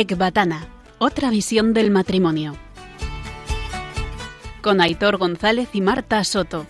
[0.00, 2.56] Ecbatana, otra visión del matrimonio.
[4.62, 6.66] Con Aitor González y Marta Soto.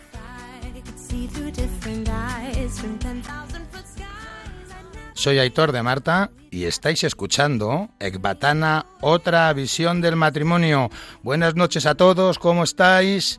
[5.15, 10.91] Soy Aitor de Marta y estáis escuchando Ecbatana, otra visión del matrimonio.
[11.23, 13.39] Buenas noches a todos, ¿cómo estáis?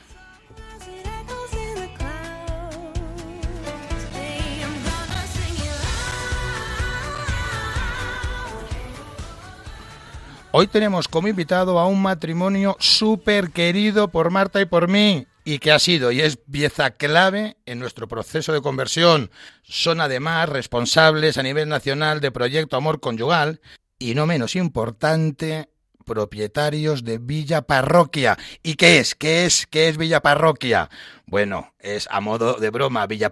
[10.52, 15.59] Hoy tenemos como invitado a un matrimonio súper querido por Marta y por mí y
[15.59, 19.30] que ha sido y es pieza clave en nuestro proceso de conversión.
[19.63, 23.59] Son además responsables a nivel nacional de Proyecto Amor Conyugal
[24.00, 25.70] y no menos importante,
[26.08, 28.38] propietarios de Villa Parroquia.
[28.64, 29.14] ¿Y qué es?
[29.14, 29.67] ¿Qué es?
[29.67, 30.90] ¿Qué es Villa Parroquia?
[31.26, 33.31] Bueno, es a modo de broma, Villa,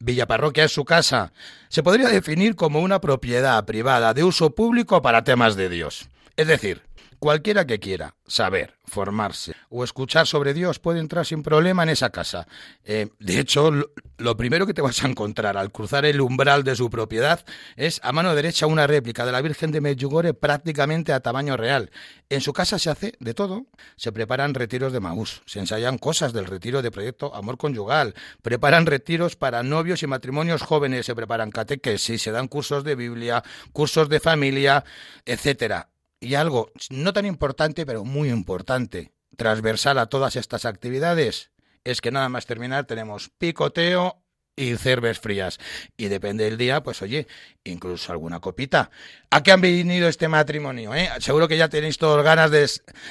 [0.00, 1.32] Villa Parroquia es su casa.
[1.68, 6.08] Se podría definir como una propiedad privada de uso público para temas de Dios.
[6.36, 6.82] Es decir,
[7.18, 12.10] Cualquiera que quiera saber, formarse o escuchar sobre Dios puede entrar sin problema en esa
[12.10, 12.46] casa.
[12.84, 13.72] Eh, de hecho,
[14.18, 18.00] lo, primero que te vas a encontrar al cruzar el umbral de su propiedad es
[18.04, 21.90] a mano derecha una réplica de la Virgen de Medjugorje prácticamente a tamaño real.
[22.28, 23.66] En su casa se hace de todo.
[23.96, 28.86] Se preparan retiros de Maús, se ensayan cosas del retiro de proyecto Amor Conyugal, preparan
[28.86, 33.42] retiros para novios y matrimonios jóvenes, se preparan catequesis, se dan cursos de Biblia,
[33.72, 34.84] cursos de familia,
[35.24, 35.88] etcétera
[36.20, 41.50] y algo no tan importante, pero muy importante, transversal a todas estas actividades,
[41.84, 44.22] es que nada más terminar tenemos picoteo
[44.58, 45.58] y cervezas frías.
[45.96, 47.28] Y depende del día, pues oye,
[47.64, 48.90] incluso alguna copita.
[49.30, 50.94] ¿A qué han venido este matrimonio?
[50.94, 51.08] Eh?
[51.20, 52.68] Seguro que ya tenéis todas ganas de,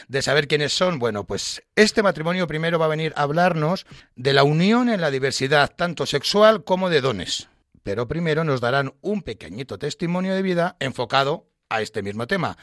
[0.08, 1.00] de, saber quiénes son.
[1.00, 3.86] Bueno, pues este matrimonio primero va a venir a hablarnos
[4.16, 7.48] de la unión en la diversidad, tanto sexual como de dones.
[7.84, 12.58] Pero primero nos darán un pequeñito testimonio de vida enfocado a este mismo tema.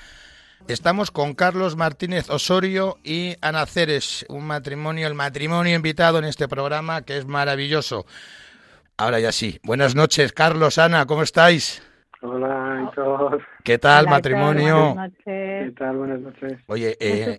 [0.69, 6.49] Estamos con Carlos Martínez Osorio y Ana Ceres, un matrimonio, el matrimonio invitado en este
[6.49, 8.07] programa que es maravilloso.
[8.97, 9.61] Ahora ya sí.
[9.63, 11.83] Buenas noches, Carlos, Ana, ¿cómo estáis?
[12.23, 12.91] Hola,
[13.63, 14.95] ¿Qué tal, matrimonio?
[14.95, 15.25] Buenas noches.
[15.27, 15.97] ¿Qué tal?
[15.99, 16.53] Buenas noches.
[16.69, 17.37] Oye, eh,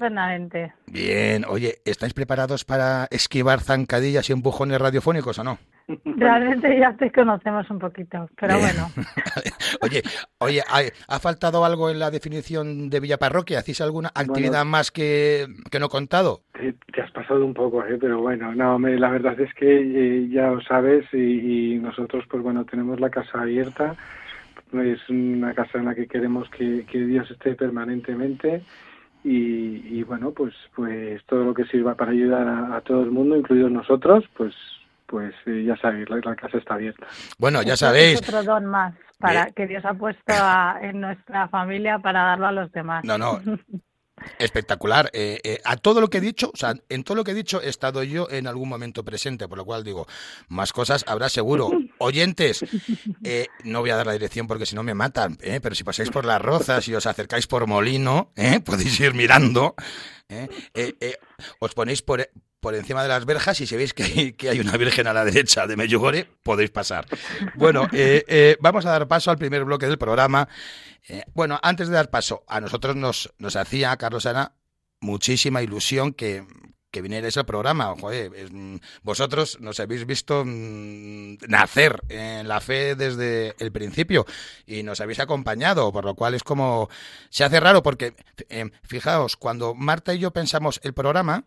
[0.85, 5.57] Bien, oye, ¿estáis preparados para esquivar zancadillas y empujones radiofónicos o no?
[6.05, 8.87] Realmente ya te conocemos un poquito, pero bueno.
[9.81, 10.01] oye,
[10.39, 10.61] oye,
[11.07, 13.59] ¿ha, faltado algo en la definición de Villa Parroquia?
[13.59, 16.41] ¿Hacéis alguna actividad más que, que no contado?
[16.53, 17.97] Te, has pasado un poco, ¿eh?
[17.99, 22.65] pero bueno, no, la verdad es que eh, ya lo sabes y, nosotros, pues bueno,
[22.65, 23.95] tenemos la casa abierta.
[24.73, 28.63] Es una casa en la que queremos que, Dios esté permanentemente.
[29.23, 33.35] Y, bueno pues pues todo lo que sirva para ayudar a, a, todo el mundo
[33.35, 34.53] incluidos nosotros pues
[35.07, 37.07] pues eh, ya sabéis, la, casa está abierta.
[37.37, 38.19] Bueno, ya sabéis.
[38.19, 40.33] otro don más para que Dios ha puesto
[40.81, 43.03] en nuestra familia para darlo a los demás.
[43.05, 43.39] No, no.
[44.39, 45.09] Espectacular.
[45.13, 47.35] Eh, eh, a todo lo que he dicho, o sea, en todo lo que he
[47.35, 50.07] dicho he estado yo en algún momento presente, por lo cual digo,
[50.47, 51.69] más cosas habrá seguro.
[51.99, 52.65] Oyentes,
[53.63, 56.25] no voy a dar la dirección porque si no me matan, pero si pasáis por
[56.25, 58.31] las rozas y os acercáis por Molino,
[58.65, 59.75] podéis ir mirando.
[61.59, 62.27] os ponéis por,
[62.65, 65.13] por encima de las verjas y si veis que hay, que hay una virgen a
[65.13, 67.05] la derecha de Meyugore, podéis pasar.
[67.53, 70.49] Bueno, eh, eh, vamos a dar paso al primer bloque del programa.
[71.07, 74.53] Eh, bueno, antes de dar paso, a nosotros nos, nos hacía, Carlos Ana,
[74.99, 76.43] muchísima ilusión que,
[76.89, 77.93] que vinierais al programa.
[79.03, 84.25] vosotros nos habéis visto mm, nacer en la fe desde el principio
[84.65, 86.89] y nos habéis acompañado, por lo cual es como
[87.29, 88.15] se hace raro porque,
[88.81, 91.45] fijaos, cuando Marta y yo pensamos el programa,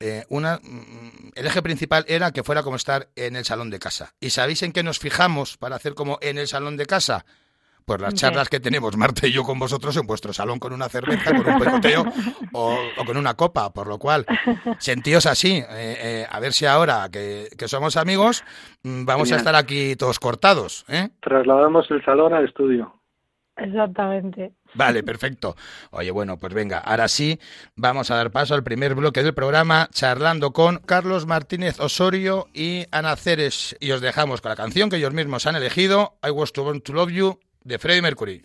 [0.00, 3.78] eh, una, mm, el eje principal era que fuera como estar en el salón de
[3.78, 4.14] casa.
[4.20, 7.24] ¿Y sabéis en qué nos fijamos para hacer como en el salón de casa?
[7.84, 10.90] Pues las charlas que tenemos Marta y yo con vosotros en vuestro salón con una
[10.90, 12.04] cerveza, con un picoteo
[12.52, 14.26] o, con una copa, por lo cual
[14.78, 15.56] sentíos así.
[15.56, 18.44] Eh, eh, a ver si ahora que, somos amigos
[18.82, 20.84] mm, vamos a estar aquí todos cortados.
[21.20, 22.94] Trasladamos el salón al estudio.
[23.56, 24.52] Exactamente.
[24.74, 25.56] Vale, perfecto.
[25.90, 27.38] Oye, bueno, pues venga, ahora sí,
[27.74, 32.86] vamos a dar paso al primer bloque del programa, charlando con Carlos Martínez Osorio y
[32.90, 33.76] Ana Ceres.
[33.80, 36.80] Y os dejamos con la canción que ellos mismos han elegido, I Was to Born
[36.82, 38.44] to Love You, de Freddie Mercury.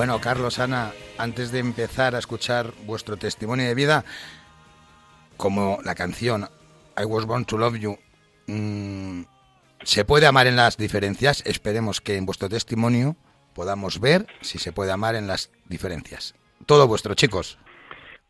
[0.00, 4.04] Bueno, Carlos, Ana, antes de empezar a escuchar vuestro testimonio de vida,
[5.36, 6.48] como la canción
[6.96, 7.98] I Was Born to Love You,
[8.46, 9.24] mm,
[9.82, 11.42] ¿se puede amar en las diferencias?
[11.44, 13.16] Esperemos que en vuestro testimonio
[13.54, 16.34] podamos ver si se puede amar en las diferencias.
[16.66, 17.58] Todo vuestro, chicos.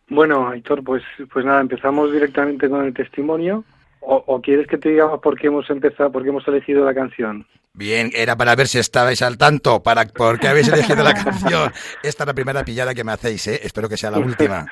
[0.09, 1.03] Bueno, Aitor, pues,
[1.33, 3.65] pues nada, empezamos directamente con el testimonio.
[4.03, 7.47] O, quieres que te digamos por qué hemos empezado, por qué hemos elegido la canción?
[7.75, 11.71] Bien, era para ver si estabais al tanto, para por qué habéis elegido la canción.
[12.03, 13.61] Esta es la primera pillada que me hacéis, ¿eh?
[13.63, 14.67] Espero que sea la última.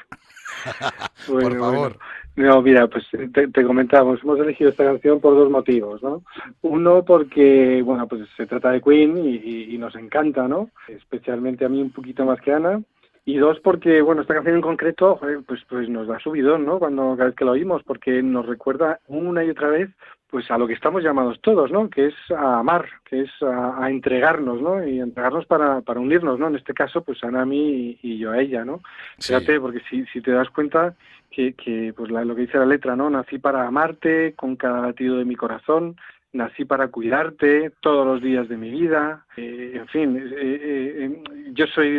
[1.26, 1.98] por favor.
[2.38, 6.23] No, mira, pues te, te, comentamos, hemos elegido esta canción por dos motivos, ¿no?
[6.62, 10.70] Uno porque, bueno, pues se trata de Queen y, y nos encanta, ¿no?
[10.87, 12.81] Especialmente a mí un poquito más que a Ana.
[13.25, 16.79] Y dos, porque, bueno, esta canción en concreto, pues, pues nos da subidón, ¿no?
[16.79, 19.91] Cuando cada vez que la oímos, porque nos recuerda una y otra vez,
[20.31, 21.91] pues a lo que estamos llamados todos, ¿no?
[21.91, 24.87] Que es a amar, que es a, entregarnos, ¿no?
[24.87, 26.49] Y entregarnos para, para unirnos, ¿no?
[26.49, 28.81] En este caso, pues Ana a mí y, yo a ella, ¿no?
[29.19, 30.94] Fíjate, porque si, si te das cuenta
[31.30, 33.10] que, que pues lo que dice la letra, ¿no?
[33.10, 35.96] Nací para amarte con cada latido de mi corazón,
[36.32, 41.22] nací para cuidarte todos los días de mi vida, eh, en fin, eh, eh,
[41.52, 41.98] yo soy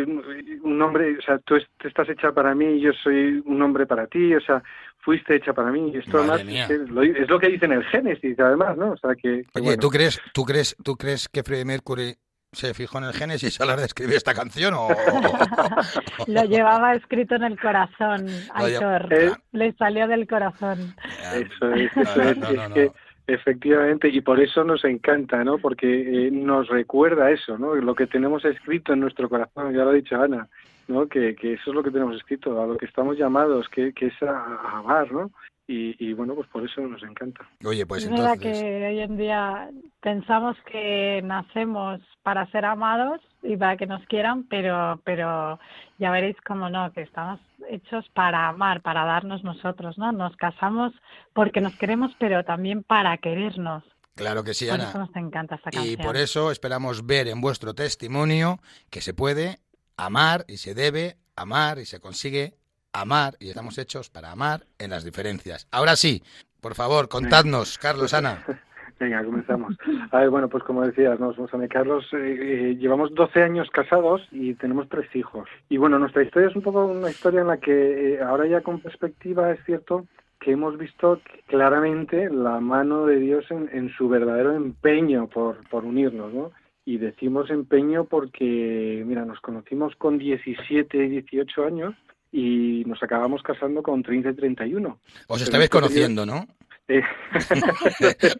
[0.62, 4.34] un hombre, o sea, tú estás hecha para mí, yo soy un hombre para ti,
[4.34, 4.62] o sea,
[4.98, 8.92] fuiste hecha para mí, y esto es, lo que dice en el Génesis, además, ¿no?
[8.92, 9.44] O sea, que...
[9.54, 12.14] Oye, ¿tú, crees, tú, crees, ¿tú crees que Freddie Mercury
[12.52, 14.88] se fijó en el Génesis a la hora de escribir esta canción o...?
[16.26, 19.08] lo llevaba escrito en el corazón, Aitor,
[19.52, 20.94] le salió del corazón.
[21.34, 22.90] Eso es, eso es,
[23.26, 25.58] Efectivamente, y por eso nos encanta, ¿no?
[25.58, 25.86] Porque
[26.26, 27.76] eh, nos recuerda eso, ¿no?
[27.76, 30.48] Lo que tenemos escrito en nuestro corazón, ya lo ha dicho Ana,
[30.88, 31.06] ¿no?
[31.06, 34.06] Que, que eso es lo que tenemos escrito, a lo que estamos llamados, que, que
[34.06, 35.30] es a, amar, ¿no?
[35.72, 37.48] Y, y, bueno, pues por eso nos encanta.
[37.64, 38.40] Oye, pues es entonces...
[38.40, 44.04] verdad que hoy en día pensamos que nacemos para ser amados y para que nos
[44.06, 45.60] quieran, pero, pero
[45.98, 50.10] ya veréis cómo no, que estamos hechos para amar, para darnos nosotros, ¿no?
[50.10, 50.92] Nos casamos
[51.34, 53.84] porque nos queremos, pero también para querernos.
[54.16, 54.88] Claro que sí, por Ana.
[54.88, 55.94] Eso nos encanta esta canción.
[56.00, 58.58] Y por eso esperamos ver en vuestro testimonio
[58.90, 59.60] que se puede
[59.96, 62.54] amar y se debe amar y se consigue
[62.92, 65.66] amar y estamos hechos para amar en las diferencias.
[65.70, 66.22] Ahora sí,
[66.60, 68.44] por favor, contadnos, Carlos, Ana.
[69.00, 69.74] Venga, comenzamos.
[70.10, 71.32] A ver, bueno, pues como decías, ¿no?
[71.32, 75.48] somos Ana y Carlos, eh, eh, llevamos 12 años casados y tenemos tres hijos.
[75.70, 78.60] Y bueno, nuestra historia es un poco una historia en la que eh, ahora ya
[78.60, 80.06] con perspectiva es cierto
[80.38, 85.86] que hemos visto claramente la mano de Dios en, en su verdadero empeño por, por
[85.86, 86.50] unirnos, ¿no?
[86.84, 91.94] Y decimos empeño porque, mira, nos conocimos con 17 y 18 años
[92.32, 94.98] y nos acabamos casando con 30 y 31.
[95.28, 96.46] Os estabais conociendo, ¿no?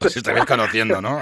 [0.00, 1.20] Os estabais conociendo, ¿no?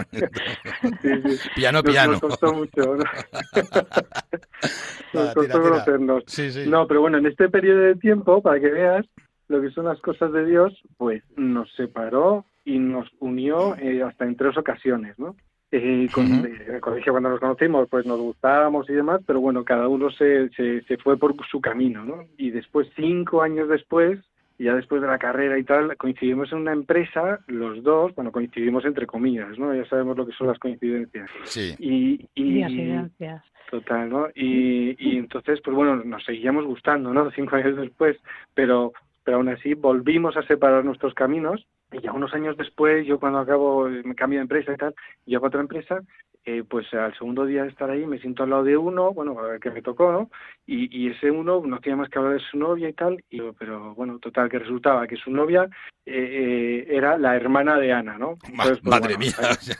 [1.54, 2.12] Piano, piano.
[2.12, 3.04] Nos, costó mucho, ¿no?
[5.12, 6.24] nos costó conocernos.
[6.66, 9.04] No, pero bueno, en este periodo de tiempo, para que veas
[9.48, 14.24] lo que son las cosas de Dios, pues nos separó y nos unió eh, hasta
[14.24, 15.36] en tres ocasiones, ¿no?
[15.70, 19.64] Eh, con, En el colegio cuando nos conocimos pues nos gustábamos y demás, pero bueno,
[19.64, 22.24] cada uno se, se, se, fue por su camino, ¿no?
[22.38, 24.18] Y después, cinco años después,
[24.58, 28.86] ya después de la carrera y tal, coincidimos en una empresa, los dos, bueno, coincidimos
[28.86, 29.74] entre comillas, ¿no?
[29.74, 31.30] Ya sabemos lo que son las coincidencias.
[31.44, 31.74] Sí.
[31.78, 33.44] Y, y, Coincidencias.
[33.70, 34.28] Total, ¿no?
[34.34, 37.30] Y, y entonces, pues bueno, nos seguíamos gustando, ¿no?
[37.36, 38.16] Cinco años después,
[38.54, 43.18] pero, pero aún así volvimos a separar nuestros caminos y ya unos años después, yo
[43.18, 46.02] cuando acabo, me cambio de empresa y tal, llego a otra empresa,
[46.44, 49.38] eh, pues al segundo día de estar ahí me siento al lado de uno, bueno,
[49.38, 50.30] a ver que me tocó, ¿no?
[50.66, 53.36] Y, y ese uno no tenía más que hablar de su novia y tal, y,
[53.38, 55.68] yo, pero bueno, total, que resultaba que su novia
[56.06, 58.38] eh, eh, era la hermana de Ana, ¿no?
[58.48, 59.34] Entonces, pues, madre bueno, mía.
[59.38, 59.74] ahí-.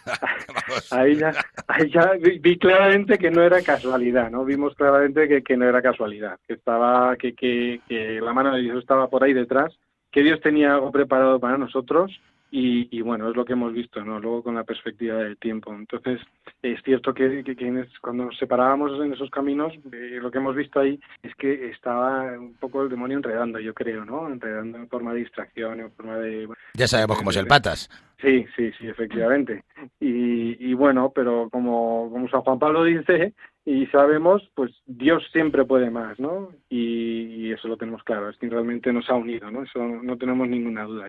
[0.91, 1.33] Ahí ya,
[1.67, 4.45] ahí ya vi, vi claramente que no era casualidad, ¿no?
[4.45, 8.61] Vimos claramente que, que no era casualidad, que estaba, que, que, que la mano de
[8.61, 9.79] Dios estaba por ahí detrás,
[10.11, 14.03] que Dios tenía algo preparado para nosotros y, y bueno, es lo que hemos visto,
[14.03, 14.19] ¿no?
[14.21, 15.75] Luego con la perspectiva del tiempo.
[15.75, 16.19] Entonces,
[16.63, 20.81] es cierto que, que- cuando nos separábamos en esos caminos, eh, lo que hemos visto
[20.81, 24.29] ahí es que estaba un poco el demonio enredando, yo creo, ¿no?
[24.29, 26.49] Enredando en forma de distracción, en forma de...
[26.73, 27.91] Ya sabemos cómo es el patas.
[28.21, 29.63] Sí, sí, sí, efectivamente.
[30.01, 33.35] Y, y bueno, pero como, como San Juan Pablo dice,
[33.69, 36.53] y sabemos, pues Dios siempre puede más, ¿no?
[36.71, 36.79] Y,
[37.35, 39.63] y eso lo tenemos claro, es que realmente nos ha unido, ¿no?
[39.63, 41.07] Eso no tenemos ninguna duda.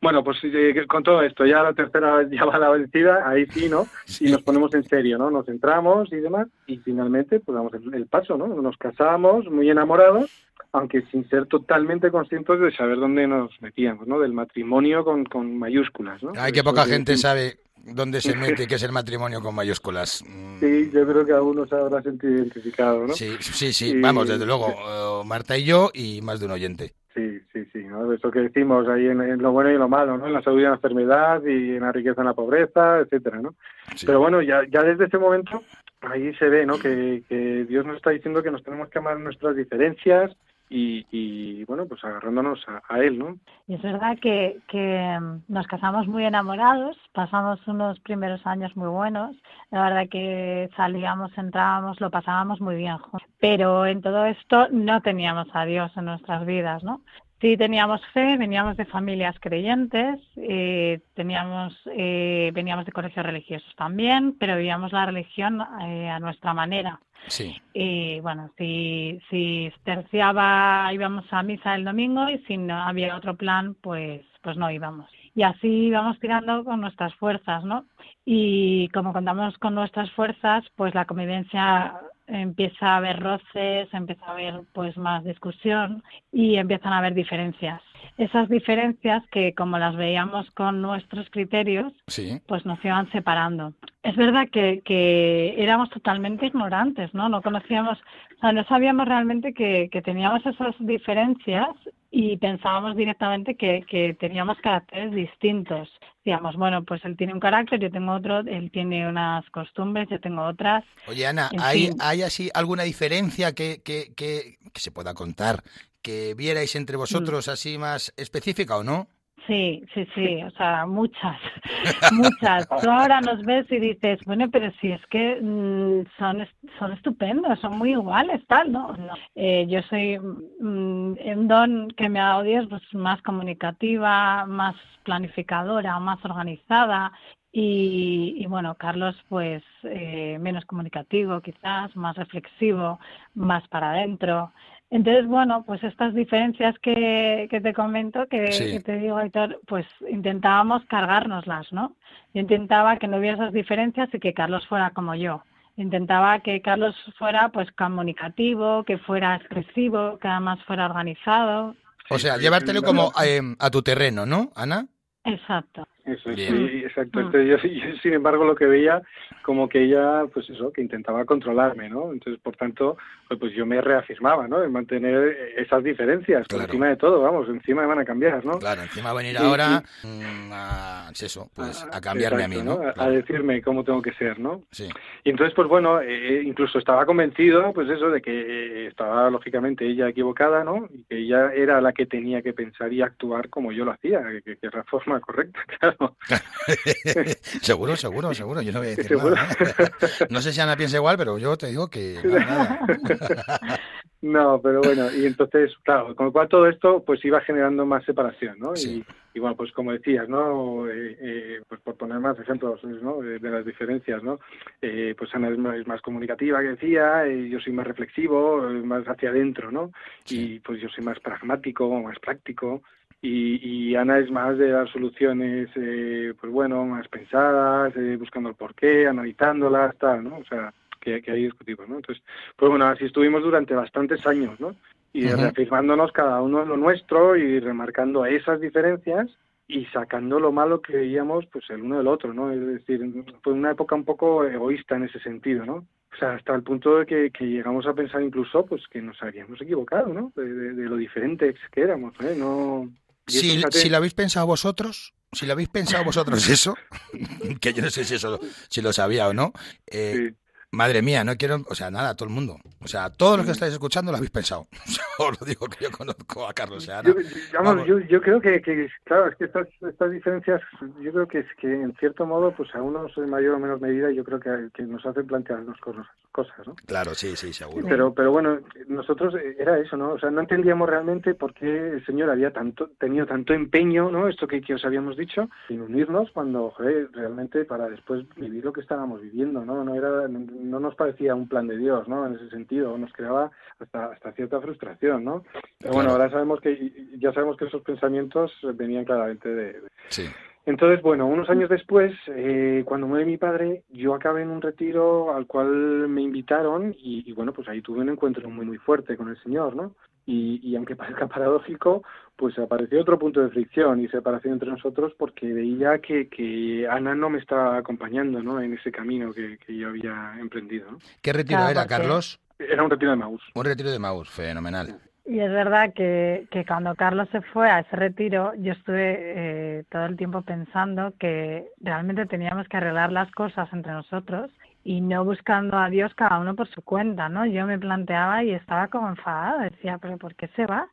[0.00, 3.68] Bueno, pues eh, con todo esto, ya la tercera ya va la vencida, ahí sí,
[3.68, 3.88] ¿no?
[4.20, 5.32] Y nos ponemos en serio, ¿no?
[5.32, 8.46] Nos centramos y demás, y finalmente, pues damos el, el paso, ¿no?
[8.46, 10.30] Nos casamos muy enamorados,
[10.70, 14.20] aunque sin ser totalmente conscientes de saber dónde nos metíamos, ¿no?
[14.20, 16.34] Del matrimonio con, con mayúsculas, ¿no?
[16.38, 20.22] Ay, que poca gente sabe dónde se mete, qué es el matrimonio con mayúsculas.
[20.26, 23.12] Mm, Sí, yo creo que algunos se habrá sentido identificado, ¿no?
[23.14, 26.52] Sí, sí, sí, Y- vamos, desde luego, eh, Marta y yo y más de un
[26.52, 26.92] oyente.
[27.14, 28.12] Sí, sí, sí, ¿no?
[28.12, 30.26] Eso que decimos ahí en, en lo bueno y lo malo, ¿no?
[30.26, 33.40] En la salud y en la enfermedad y en la riqueza en la pobreza, etcétera,
[33.40, 33.54] ¿no?
[33.94, 34.04] Sí.
[34.04, 35.62] Pero bueno, ya, ya desde ese momento
[36.02, 36.78] ahí se ve, ¿no?
[36.78, 40.36] Que, que Dios nos está diciendo que nos tenemos que amar nuestras diferencias
[40.68, 43.36] y, y bueno, pues agarrándonos a, Él, ¿no?
[43.68, 48.88] Y es verdad que, que mm, nos casamos muy enamorados, pasamos unos primeros años muy
[48.88, 49.36] buenos,
[49.70, 52.96] la verdad que salíamos, entrábamos, lo pasábamos muy bien.
[53.38, 57.00] Pero en todo esto no teníamos a Dios en nuestras vidas, ¿no?
[57.40, 64.36] Sí teníamos fe, veníamos de familias creyentes, eh, teníamos, eh, veníamos de colegios religiosos también,
[64.38, 66.98] pero vivíamos la religión eh, a nuestra manera.
[67.28, 73.16] Sí, Y bueno, si, si terciaba íbamos a misa el domingo y si no había
[73.16, 75.10] otro plan, pues, pues no íbamos.
[75.34, 77.84] Y así íbamos tirando con nuestras fuerzas, ¿no?
[78.24, 84.32] Y como contamos con nuestras fuerzas, pues la convivencia empieza a haber roces, empieza a
[84.32, 86.02] haber pues más discusión
[86.32, 87.80] y empiezan a haber diferencias.
[88.18, 92.40] Esas diferencias que como las veíamos con nuestros criterios, sí.
[92.46, 93.74] pues nos iban separando.
[94.02, 97.28] Es verdad que, que éramos totalmente ignorantes, ¿no?
[97.28, 97.98] No conocíamos,
[98.36, 101.68] o sea, no sabíamos realmente que, que teníamos esas diferencias
[102.10, 105.88] y pensábamos directamente que, que teníamos caracteres distintos.
[106.24, 110.18] Decíamos, bueno, pues él tiene un carácter, yo tengo otro, él tiene unas costumbres, yo
[110.20, 110.84] tengo otras.
[111.06, 111.96] Oye, Ana, En ¿hay, fin.
[112.00, 115.62] ¿hay así alguna diferencia que, que, que, que se pueda contar,
[116.02, 116.78] que vierais Mm.
[116.78, 119.08] entre vosotros así más específica o no?
[119.46, 121.36] Sí, sí, sí, o sea, muchas,
[122.12, 122.68] muchas.
[122.68, 126.46] Tú ahora nos ves y dices, bueno, pero si es que mm, son,
[126.78, 128.96] son estupendos, son muy iguales, tal, ¿no?
[128.96, 129.14] no.
[129.36, 134.74] Eh, yo soy mm, un don que me ha dado Dios, pues más comunicativa, más
[135.04, 137.12] planificadora, más organizada.
[137.52, 142.98] Y, y bueno, Carlos, pues eh, menos comunicativo quizás, más reflexivo,
[143.34, 144.52] más para adentro.
[144.90, 148.72] Entonces, bueno, pues estas diferencias que, que te comento, que, Sí.
[148.72, 151.96] que te digo, Aitor, pues intentábamos cargárnoslas, ¿no?
[152.32, 155.42] Yo intentaba que no hubiera esas diferencias y que Carlos fuera como yo.
[155.76, 161.74] Intentaba que Carlos fuera pues comunicativo, que fuera expresivo, que además fuera organizado.
[162.08, 164.86] O sea, llevártelo como eh, a tu terreno, ¿no, Ana?
[165.24, 165.86] Exacto.
[166.06, 167.18] Eso es, sí, exacto.
[167.18, 167.26] Mm.
[167.26, 169.02] Entonces yo, yo, sin embargo, lo que veía
[169.42, 172.12] como que ella, pues eso, que intentaba controlarme, ¿no?
[172.12, 172.96] Entonces, por tanto,
[173.28, 174.62] pues, pues yo me reafirmaba, ¿no?
[174.62, 176.64] En mantener esas diferencias, Claro.
[176.64, 178.58] encima de todo, vamos, encima me van a cambiar, ¿no?
[178.58, 182.44] Claro, encima va a venir Sí, ahora mm, a, es eso, pues Ah, a cambiarme
[182.44, 182.80] a mí, ¿no?
[182.96, 184.62] A, decirme cómo tengo que ser, ¿no?
[184.70, 184.88] sí.
[185.24, 189.84] Y entonces, pues bueno, eh, incluso estaba convencido, pues eso, de que eh, estaba lógicamente
[189.86, 190.88] ella equivocada, ¿no?
[190.92, 194.22] Y que ella era la que tenía que pensar y actuar como yo lo hacía,
[194.44, 195.95] que, que era la forma correcta, claro.
[197.62, 198.62] seguro, seguro, seguro.
[198.62, 199.34] Yo no voy a decir Seguro.
[199.34, 199.52] nada.
[199.60, 200.26] ¿eh?
[200.30, 203.80] No sé si Ana piensa igual, pero yo te digo que nada, nada.
[204.22, 208.04] No, pero bueno, y entonces, claro, con lo cual todo esto pues iba generando más
[208.04, 208.74] separación, ¿no?
[208.74, 209.04] Sí.
[209.34, 210.88] Y, y bueno, pues como decías, ¿no?
[210.88, 213.20] Eh, eh, pues por poner más ejemplos, ¿no?
[213.20, 214.40] De, de las diferencias, ¿no?
[214.80, 219.04] Eh, pues Ana es más, es más comunicativa, que decía, yo soy más reflexivo, más
[219.04, 219.92] hacia adentro, ¿no?
[220.24, 220.54] Sí.
[220.54, 222.82] Y pues yo soy más pragmático, más práctico.
[223.22, 228.54] Y, Ana es más de dar soluciones, eh, pues bueno, más pensadas, eh, buscando el
[228.54, 230.36] porqué, analizándolas, tal, ¿no?
[230.36, 231.96] O sea, que, que ahí discutimos, ¿no?
[231.96, 232.22] Entonces,
[232.56, 234.76] pues bueno, así estuvimos durante bastantes años, ¿no?
[235.12, 239.30] Y reafirmándonos cada uno en lo nuestro y remarcando esas diferencias
[239.68, 242.52] y sacando lo malo que veíamos pues el uno del otro, ¿no?
[242.52, 243.00] Es decir,
[243.42, 245.86] fue una época un poco egoísta en ese sentido, ¿no?
[246.12, 249.60] O sea, hasta el punto de que, llegamos a pensar incluso pues que nos habíamos
[249.60, 250.32] equivocado, ¿no?
[250.36, 252.34] De, lo diferentes que éramos, ¿eh?
[252.38, 252.88] No...
[253.26, 256.76] Si, si lo habéis pensado vosotros, si lo habéis pensado vosotros eso,
[257.60, 259.52] que yo no sé si eso si lo sabía o no,
[259.86, 260.34] eh,
[260.72, 262.56] Madre mía, no quiero, o sea, nada, todo el mundo.
[262.82, 264.66] O sea, todos los que estáis escuchando lo habéis pensado.
[265.18, 266.86] Os lo digo que yo conozco a Carlos.
[266.86, 268.60] yo, yo, creo que,
[269.04, 270.60] claro, es que estas, estas diferencias,
[271.00, 273.80] yo creo que es que en cierto modo, pues a unos en mayor o menor
[273.80, 276.74] medida, yo creo que, que nos hacen plantearnos cosas, cosas, ¿no?
[276.84, 277.86] Claro, sí, sí, seguro.
[277.88, 278.58] Pero, pero bueno,
[278.88, 280.12] nosotros eh, era eso, ¿no?
[280.12, 284.28] O sea, no entendíamos realmente por qué el Señor había tanto, tenido tanto empeño, ¿no?
[284.28, 288.72] Esto que, que os habíamos dicho, en unirnos cuando, joder, realmente para después vivir lo
[288.72, 289.82] que estábamos viviendo, ¿no?
[289.82, 290.28] No era
[290.60, 292.26] no nos parecía un plan de Dios, ¿no?
[292.26, 295.44] En ese sentido, nos creaba hasta, hasta cierta frustración, ¿no?
[295.78, 299.80] Pero bueno, ahora sabemos que, ya sabemos que esos pensamientos venían claramente de...
[300.08, 300.24] Sí.
[300.66, 305.32] Entonces, bueno, unos años después, eh, cuando muere mi padre, yo acabé en un retiro
[305.32, 309.16] al cual me invitaron y, y, bueno, pues ahí tuve un encuentro muy, muy fuerte
[309.16, 309.94] con el Señor, ¿no?
[310.28, 312.02] Y, aunque parezca paradójico,
[312.34, 317.14] pues apareció otro punto de fricción y separación entre nosotros porque veía que, que Ana
[317.14, 318.60] no me estaba acompañando ¿no?
[318.60, 320.90] en ese camino que, yo había emprendido.
[320.90, 320.98] ¿no?
[321.22, 322.40] ¿Qué retiro era, Carlos?
[322.58, 323.42] Era un retiro de Maús.
[323.54, 324.98] Un retiro de Maús, fenomenal.
[325.26, 329.84] Y es verdad que, que cuando Carlos se fue a ese retiro, yo estuve eh,
[329.90, 334.50] todo el tiempo pensando que realmente teníamos que arreglar las cosas entre nosotros
[334.86, 337.44] y no buscando a Dios cada uno por su cuenta, ¿no?
[337.44, 340.88] Yo me planteaba y estaba como enfadada, decía, pero ¿por qué se va?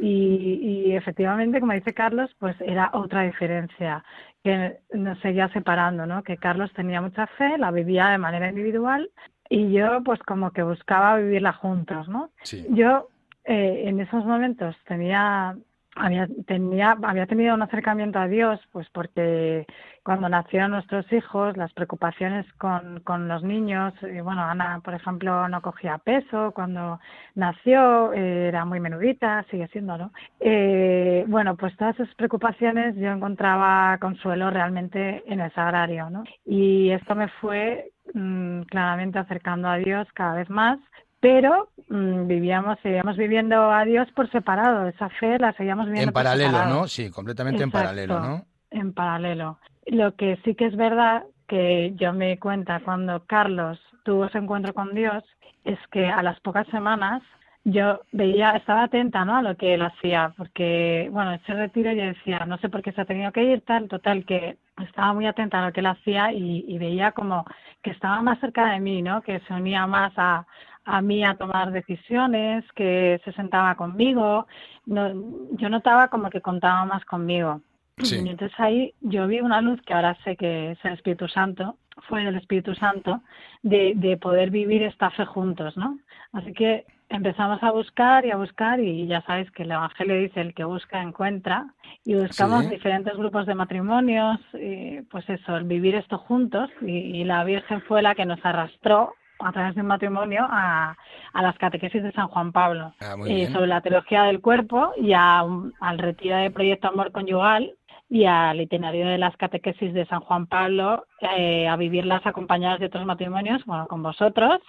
[0.00, 4.02] Y, efectivamente, como dice Carlos, pues era otra diferencia
[4.42, 6.22] que nos seguía separando, ¿no?
[6.22, 9.10] Que Carlos tenía mucha fe, la vivía de manera individual
[9.50, 12.30] y yo pues como que buscaba vivirla juntos, ¿no?
[12.70, 13.08] Yo
[13.44, 15.54] eh, en esos momentos tenía
[15.96, 19.66] había, tenía, había tenido un acercamiento a Dios, pues porque
[20.02, 25.48] cuando nacieron nuestros hijos, las preocupaciones con, con los niños, y bueno, Ana, por ejemplo,
[25.48, 27.00] no cogía peso, cuando
[27.34, 30.12] nació eh, era muy menudita, sigue siendo, ¿no?
[30.38, 36.22] Eh, bueno, pues todas esas preocupaciones yo encontraba consuelo realmente en el sagrario, ¿no?
[36.44, 40.78] Y esto me fue mm, claramente acercando a Dios cada vez más,
[41.26, 46.14] pero mm, vivíamos, seguíamos viviendo a Dios por separado, esa fe la seguíamos viviendo en
[46.14, 46.86] paralelo, ¿no?
[46.86, 48.44] Sí, completamente en paralelo, ¿no?
[48.70, 49.58] En paralelo.
[49.86, 54.38] Lo que sí que es verdad que yo me di cuenta cuando Carlos tuvo ese
[54.38, 55.24] encuentro con Dios
[55.64, 57.24] es que a las pocas semanas
[57.64, 59.38] yo veía, estaba atenta ¿no?
[59.38, 62.92] a lo que él hacía, porque, bueno, ese retiro yo decía, no sé por qué
[62.92, 65.86] se ha tenido que ir, tal, total, que estaba muy atenta a lo que él
[65.86, 67.44] hacía y, y veía como
[67.82, 69.20] que estaba más cerca de mí, ¿no?
[69.22, 70.46] Que se unía más a,
[70.86, 74.46] a mí a tomar decisiones, que se sentaba conmigo.
[74.86, 75.12] No,
[75.52, 77.60] yo notaba como que contaba más conmigo.
[77.98, 81.76] Y entonces ahí yo vi una luz que ahora sé que es el Espíritu Santo,
[82.08, 83.22] fue el Espíritu Santo,
[83.62, 85.98] de, de poder vivir esta fe juntos, ¿no?
[86.32, 90.40] Así que empezamos a buscar y a buscar y ya sabes que el Evangelio dice
[90.40, 91.66] el que busca encuentra
[92.04, 97.44] y buscamos diferentes grupos de matrimonios, y, pues eso, el vivir esto juntos y, la
[97.44, 100.96] Virgen fue la que nos arrastró a través de un matrimonio a,
[101.32, 102.92] a las catequesis de San Juan Pablo.
[103.00, 105.40] Ah, eh, sobre la teología del cuerpo y a,
[105.80, 107.74] al retiro de Proyecto Amor Conyugal
[108.08, 112.86] y al itinerario de las catequesis de San Juan Pablo eh, a vivirlas acompañadas de
[112.86, 114.60] otros matrimonios, bueno, con vosotros.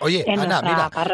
[0.00, 0.60] Oye, Ana,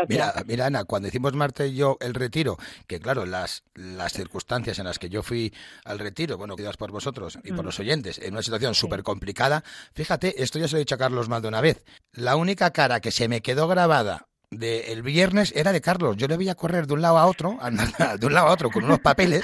[0.09, 4.79] mira, mira, Ana, cuando hicimos Marta y yo el retiro, que claro, las, las circunstancias
[4.79, 5.53] en las que yo fui
[5.85, 7.67] al retiro, bueno, cuidadas por vosotros y por mm.
[7.67, 9.63] los oyentes, en una situación súper complicada,
[9.95, 12.73] fíjate, esto ya se lo he dicho a Carlos más de una vez, la única
[12.73, 16.17] cara que se me quedó grabada de el viernes era de Carlos.
[16.17, 17.59] Yo le veía correr de un lado a otro,
[18.19, 19.43] de un lado a otro con unos papeles,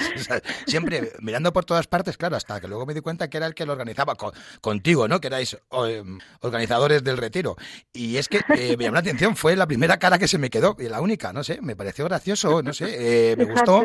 [0.65, 3.53] siempre mirando por todas partes, claro, hasta que luego me di cuenta que era el
[3.53, 4.15] que lo organizaba
[4.61, 5.19] contigo, ¿no?
[5.19, 7.55] Que erais em, organizadores del retiro.
[7.93, 10.49] Y es que eh, me llamó la atención, fue la primera cara que se me
[10.49, 13.83] quedó, y la única, no sé, me pareció gracioso, no sé, eh, me gustó.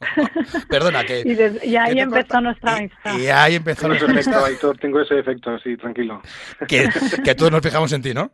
[0.68, 1.22] Perdona, que...
[1.62, 3.18] Y, ahí empezó nuestra amistad.
[3.18, 4.42] Y, ahí empezó nuestra amistad.
[4.80, 6.20] Tengo ese efecto, así, tranquilo.
[6.66, 6.88] Que,
[7.22, 8.32] que todos nos fijamos en ti, ¿no?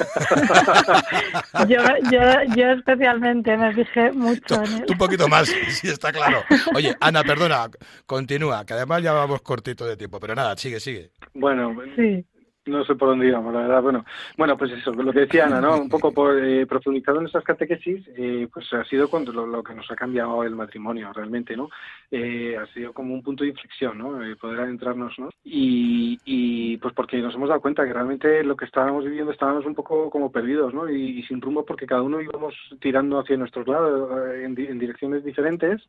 [1.66, 1.78] yo,
[2.10, 4.84] yo, yo especialmente me fijé mucho en él.
[4.88, 6.42] Un poquito más, sí, está claro.
[6.74, 7.68] Oye, Ana, perdona,
[8.06, 11.10] continúa, que además ya vamos cortito de tiempo, pero nada, sigue, sigue.
[11.34, 12.24] Bueno, sí.
[12.70, 13.82] No sé por dónde íbamos, la verdad.
[13.82, 14.04] Bueno,
[14.36, 15.78] bueno, pues eso, lo que decía Ana, ¿no?
[15.78, 19.74] Un poco por eh, profundizado en esas catequesis, eh, pues ha sido cuando lo, que
[19.74, 21.68] nos ha cambiado el matrimonio realmente, ¿no?
[22.10, 24.20] Eh, ha sido como un punto de inflexión, ¿no?
[24.40, 25.28] poder adentrarnos, ¿no?
[25.44, 29.66] Y, y, pues porque nos hemos dado cuenta que realmente lo que estábamos viviendo estábamos
[29.66, 30.88] un poco como perdidos, ¿no?
[30.88, 35.82] Y, sin rumbo porque cada uno íbamos tirando hacia nuestros lados en, direcciones diferentes.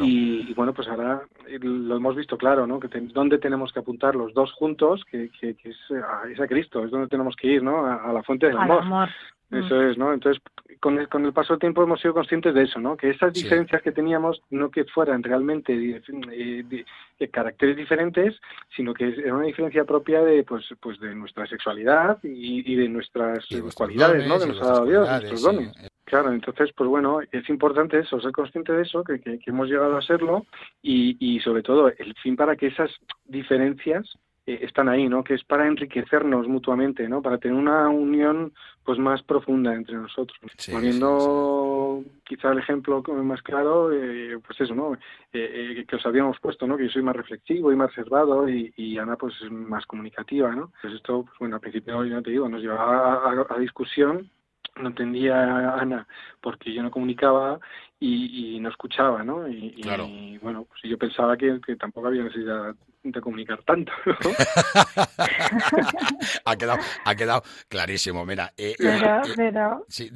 [0.00, 1.22] Y, bueno, pues ahora
[1.60, 2.80] lo hemos visto claro, ¿no?
[2.80, 6.84] Que dónde tenemos que apuntar los dos juntos, que, que, es, a, es, a, Cristo,
[6.84, 7.86] es donde tenemos que ir, ¿no?
[7.86, 9.08] A, la fuente del amor.
[9.50, 9.90] Eso mm.
[9.90, 10.12] es, ¿no?
[10.12, 10.42] Entonces,
[10.80, 12.96] con el, con el paso del tiempo hemos sido conscientes de eso, ¿no?
[12.96, 16.84] Que esas diferencias que teníamos no que fueran realmente de,
[17.30, 18.38] caracteres diferentes,
[18.74, 23.46] sino que era una diferencia propia de, pues, pues de nuestra sexualidad y, de nuestras
[23.74, 24.38] cualidades, ¿no?
[24.38, 25.72] Que nos ha dado Dios, nuestros dones.
[26.04, 29.96] Claro, entonces, pues bueno, es importante eso, ser consciente de eso, que, que, hemos llegado
[29.96, 30.44] a serlo
[30.82, 32.90] y, y sobre todo el fin para que esas
[33.24, 35.24] diferencias eh, están ahí, ¿no?
[35.24, 37.22] Que es para enriquecernos mutuamente, ¿no?
[37.22, 38.52] Para tener una unión
[38.84, 40.38] pues más profunda entre nosotros.
[40.70, 44.98] Poniendo quizá el ejemplo más claro, eh, pues eso, ¿no?
[45.32, 46.76] Eh, que os habíamos puesto, ¿no?
[46.76, 50.70] Que yo soy más reflexivo y más reservado y, Ana pues es más comunicativa, ¿no?
[50.82, 54.30] Pues esto, pues bueno, al principio, ya te digo, nos llevaba a, discusión
[54.76, 56.06] no entendía a Ana
[56.40, 57.60] porque yo no comunicaba
[58.00, 59.48] y, no escuchaba, ¿no?
[59.48, 63.92] Y, bueno, pues yo pensaba que, que, tampoco había necesidad de comunicar tanto.
[66.44, 68.52] ha, quedado, ha quedado clarísimo, mira.
[68.58, 70.10] Eh, pero, eh, pero, sí,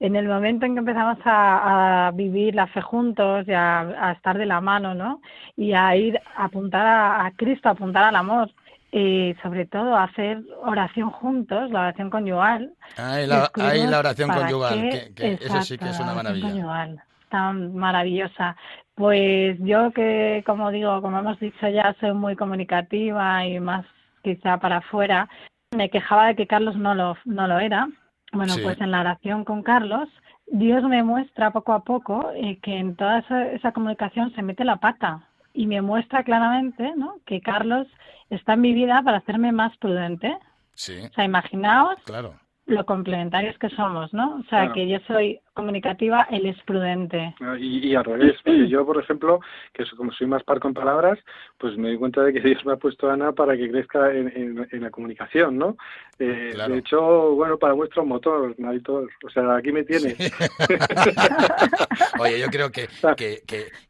[0.00, 4.46] en el momento en que empezamos a, vivir la fe juntos y a, estar de
[4.46, 5.20] la mano, ¿no?
[5.56, 8.50] Y a ir a apuntar a, Cristo, a apuntar al amor,
[8.92, 12.74] y sobre todo hacer oración juntos, la oración conyugal.
[12.98, 16.50] Ah, la, ahí la oración conyugal, que, eso sí que es una maravilla.
[16.50, 18.54] Conyugal, tan maravillosa.
[18.94, 23.86] Pues yo que, como digo, como hemos dicho ya, soy muy comunicativa y más
[24.22, 25.28] quizá para afuera,
[25.70, 27.88] me quejaba de que Carlos no lo, no lo era.
[28.32, 30.08] Bueno, pues en la oración con Carlos,
[30.46, 33.24] Dios me muestra poco a poco eh, que en toda
[33.54, 37.16] esa, comunicación se mete la pata y me muestra claramente ¿no?
[37.26, 37.86] que Carlos
[38.34, 40.36] está en mi vida para hacerme más prudente.
[40.74, 40.98] Sí.
[41.10, 42.34] O sea, imaginaos claro
[42.66, 44.36] lo complementarios que somos, ¿no?
[44.36, 47.34] O sea, que yo soy comunicativa, él es prudente.
[47.40, 48.36] Ah, y, y al revés,
[48.68, 49.40] yo, por ejemplo,
[49.72, 51.18] que como soy más parco en palabras,
[51.58, 54.12] pues me doy cuenta de que Dios me ha puesto a Ana para que crezca
[54.12, 55.76] en, en, la comunicación, ¿no?
[56.18, 60.16] Eh, de hecho, bueno, para vuestro motor, Maritor, o sea, aquí me tienes.
[62.18, 63.42] Oye, yo creo que, que,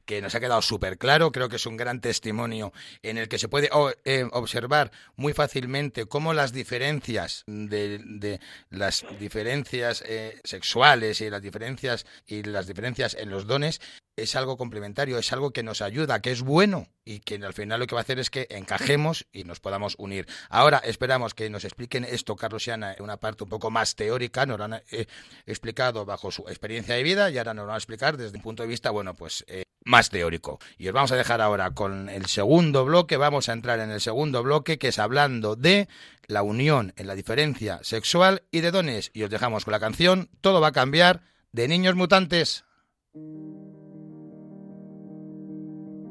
[0.06, 2.72] que, nos ha quedado súper claro, creo que es un gran testimonio
[3.02, 3.68] en el que se puede
[4.04, 11.40] eh, observar muy fácilmente cómo las diferencias de, de las diferencias eh, sexuales y las
[11.40, 11.51] diferencias
[12.26, 13.80] y las diferencias en los dones
[14.16, 17.80] es algo complementario, es algo que nos ayuda, que es bueno y que al final
[17.80, 20.26] lo que va a hacer es que encajemos y nos podamos unir.
[20.50, 23.94] Ahora esperamos que nos expliquen esto, Carlos y Ana, en una parte un poco más
[23.94, 25.06] teórica, nos lo han eh,
[25.46, 28.42] explicado bajo su experiencia de vida y ahora nos lo van a explicar desde un
[28.42, 30.58] punto de vista, bueno, pues eh, más teórico.
[30.78, 34.00] Y os vamos a dejar ahora con el segundo bloque, vamos a entrar en el
[34.00, 35.88] segundo bloque que es hablando de
[36.26, 39.10] la unión en la diferencia sexual y de dones.
[39.12, 42.64] Y os dejamos con la canción Todo va a cambiar de Niños Mutantes.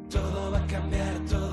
[0.10, 1.51] Todo va a cambiar, todo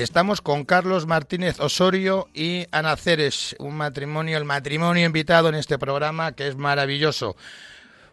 [0.00, 5.78] Estamos con Carlos Martínez Osorio y Ana Ceres, un matrimonio, el matrimonio invitado en este
[5.78, 7.36] programa que es maravilloso.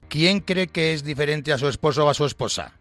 [0.09, 2.73] ¿Quién cree que es diferente a su esposo o a su esposa?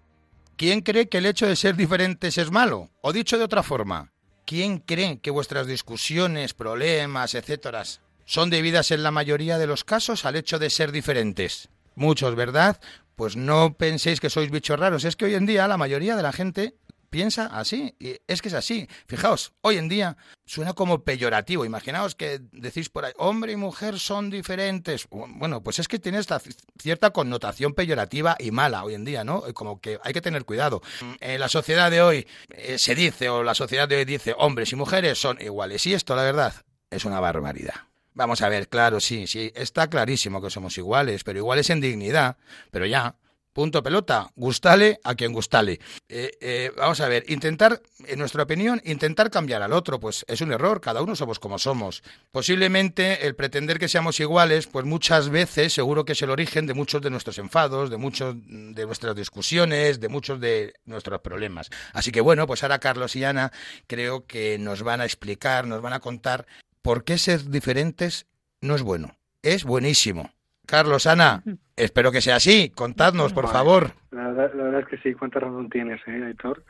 [0.56, 2.90] ¿Quién cree que el hecho de ser diferentes es malo?
[3.00, 4.10] O dicho de otra forma,
[4.44, 7.84] ¿quién cree que vuestras discusiones, problemas, etcétera,
[8.24, 11.68] son debidas en la mayoría de los casos al hecho de ser diferentes?
[11.94, 12.80] Muchos, ¿verdad?
[13.14, 15.04] Pues no penséis que sois bichos raros.
[15.04, 16.74] Es que hoy en día la mayoría de la gente
[17.16, 17.94] piensa así.
[17.98, 18.86] Y es que es así.
[19.06, 21.64] Fijaos, hoy en día suena como peyorativo.
[21.64, 25.08] Imaginaos que decís por ahí, hombre y mujer son diferentes.
[25.10, 26.42] Bueno, pues es que tiene esta
[26.78, 29.42] cierta connotación peyorativa y mala hoy en día, ¿no?
[29.54, 30.82] Como que hay que tener cuidado.
[31.20, 34.70] En la sociedad de hoy eh, se dice, o la sociedad de hoy dice, hombres
[34.72, 35.86] y mujeres son iguales.
[35.86, 36.52] Y esto, la verdad,
[36.90, 37.76] es una barbaridad.
[38.12, 42.36] Vamos a ver, claro, sí, sí, está clarísimo que somos iguales, pero iguales en dignidad,
[42.70, 43.16] pero ya,
[43.56, 45.80] punto pelota, gustale a quien gustale.
[46.10, 50.42] Eh, eh, vamos a ver, intentar, en nuestra opinión, intentar cambiar al otro, pues es
[50.42, 52.02] un error, cada uno somos como somos.
[52.30, 56.74] Posiblemente el pretender que seamos iguales, pues muchas veces seguro que es el origen de
[56.74, 61.70] muchos de nuestros enfados, de muchos de nuestras discusiones, de muchos de nuestros problemas.
[61.94, 63.52] Así que bueno, pues ahora Carlos y Ana
[63.86, 66.46] creo que nos van a explicar, nos van a contar
[66.82, 68.26] por qué ser diferentes
[68.60, 69.16] no es bueno.
[69.40, 70.30] Es buenísimo.
[70.66, 71.42] Carlos, Ana,
[71.76, 72.70] espero que sea así.
[72.74, 73.94] Contadnos, por favor.
[74.12, 76.62] La verdad, la verdad es que sí, cuánta razón tienes, ¿eh, Aitor?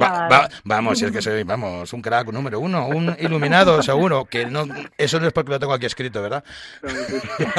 [0.00, 4.64] Va- vamos, es que soy, vamos, un crack número uno, un iluminado seguro, que no,
[4.96, 6.42] eso no es porque lo tengo aquí escrito, ¿verdad?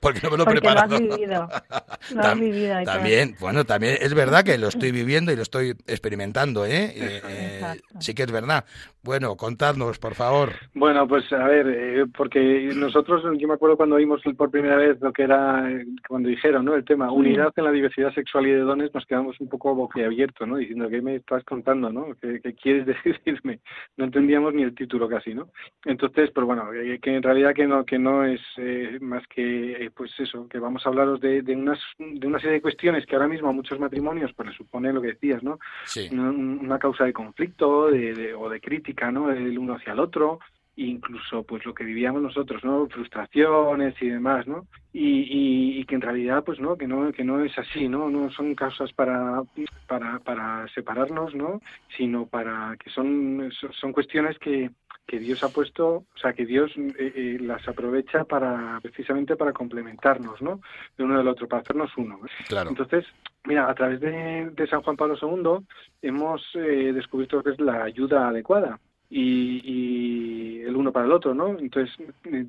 [0.00, 0.98] porque no me lo he Porque lo has preparado.
[0.98, 1.48] vivido.
[2.14, 2.76] Lo has Tam- vivido.
[2.76, 2.94] Aitor.
[2.94, 6.92] También, bueno, también es verdad que lo estoy viviendo y lo estoy experimentando, ¿eh?
[6.94, 8.64] Eh, eh, sí que es verdad.
[9.02, 10.52] Bueno, contadnos, por favor.
[10.74, 14.98] Bueno, pues a ver, eh, porque nosotros, yo me acuerdo cuando vimos por primera vez
[15.00, 15.62] lo que era,
[16.08, 16.74] cuando dijeron, ¿no?
[16.74, 20.46] El tema unidad en la diversidad sexual y de dones, nos quedamos un poco boquiabiertos,
[20.48, 20.56] ¿no?
[20.56, 22.08] Diciendo, ¿qué me estás contando, no?
[22.20, 23.60] ¿Qué, qué quieres decirme?
[23.96, 25.48] No entendíamos ni el título casi, ¿no?
[25.84, 29.84] Entonces, pues bueno, que, que en realidad que no, que no es eh, más que,
[29.86, 33.06] eh, pues eso, que vamos a hablaros de, de, unas, de una serie de cuestiones
[33.06, 35.58] que ahora mismo a muchos matrimonios, pues les supone lo que decías, ¿no?
[35.84, 36.08] Sí.
[36.12, 40.00] una, una causa de conflicto de, de- o de crítica no del uno hacia el
[40.00, 40.38] otro
[40.76, 45.94] incluso pues lo que vivíamos nosotros no frustraciones y demás no y, y, y que
[45.94, 49.42] en realidad pues no que no que no es así no no son causas para
[49.86, 51.60] para para separarnos no
[51.96, 54.70] sino para que son son- son cuestiones que
[55.06, 59.52] que Dios ha puesto, o sea, que Dios eh, eh, las aprovecha para precisamente para
[59.52, 60.60] complementarnos, ¿no?
[60.96, 62.16] De uno del otro, para hacernos uno.
[62.22, 62.26] ¿no?
[62.48, 62.70] Claro.
[62.70, 63.04] Entonces,
[63.44, 65.66] mira, a través de, de San Juan Pablo II
[66.00, 71.34] hemos eh, descubierto que es la ayuda adecuada y, y el uno para el otro,
[71.34, 71.58] ¿no?
[71.58, 71.94] Entonces,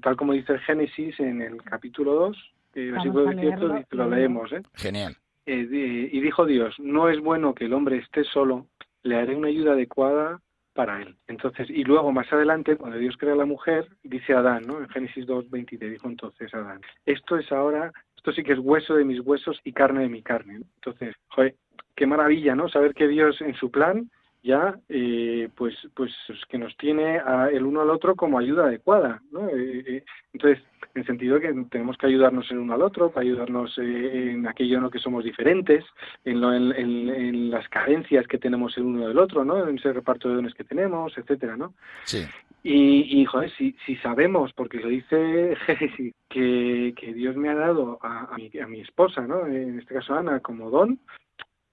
[0.02, 3.96] tal como dice el Génesis en el capítulo 2, eh, versículo a 18, leerlo dice-
[3.96, 4.62] lo leemos, ¿eh?
[4.76, 5.16] Genial.
[5.46, 8.68] Eh, y dijo Dios, no es bueno que el hombre esté solo,
[9.04, 10.40] le haré una ayuda adecuada
[10.74, 11.16] para él.
[11.28, 14.80] Entonces, y luego más adelante, cuando Dios crea a la mujer, dice Adán, ¿no?
[14.80, 18.96] En Génesis 2.20 te dijo entonces Adán, esto es ahora, esto sí que es hueso
[18.96, 20.60] de mis huesos y carne de mi carne.
[20.60, 20.66] ¿no?
[20.76, 21.56] Entonces, joder,
[21.96, 22.68] qué maravilla, ¿no?
[22.68, 24.10] Saber que Dios en su plan
[24.46, 26.12] ya eh, pues pues
[26.48, 29.50] que nos tiene a el uno al otro como ayuda adecuada ¿no?
[29.50, 30.04] Eh, eh,
[30.34, 34.32] entonces en el sentido que tenemos que ayudarnos el uno al otro para ayudarnos eh,
[34.32, 35.84] en aquello en lo que somos diferentes
[36.26, 39.80] en, lo, en, en, en, las carencias que tenemos el uno del otro no en
[39.80, 42.24] ese reparto de dones que tenemos etcétera no sí
[42.68, 47.54] y, y joder, si, si sabemos, porque lo dice Génesis, que, que Dios me ha
[47.54, 49.46] dado a, a, mi, a mi esposa, ¿no?
[49.46, 51.00] En este caso Ana, como don,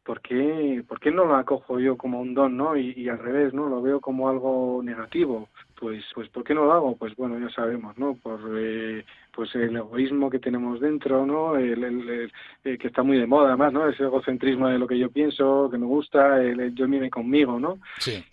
[0.04, 2.76] ¿por qué, ¿por qué no lo acojo yo como un don, no?
[2.76, 3.68] Y, y, al revés, ¿no?
[3.68, 5.48] Lo veo como algo negativo.
[5.78, 6.96] Pues, pues, ¿por qué no lo hago?
[6.96, 8.14] Pues bueno, ya sabemos, ¿no?
[8.14, 11.56] Por eh, pues el egoísmo que tenemos dentro, ¿no?
[11.56, 13.88] El, el, que está muy de moda, además, ¿no?
[13.88, 17.78] Ese egocentrismo de lo que yo pienso, que me gusta, el, yo mire conmigo, ¿no?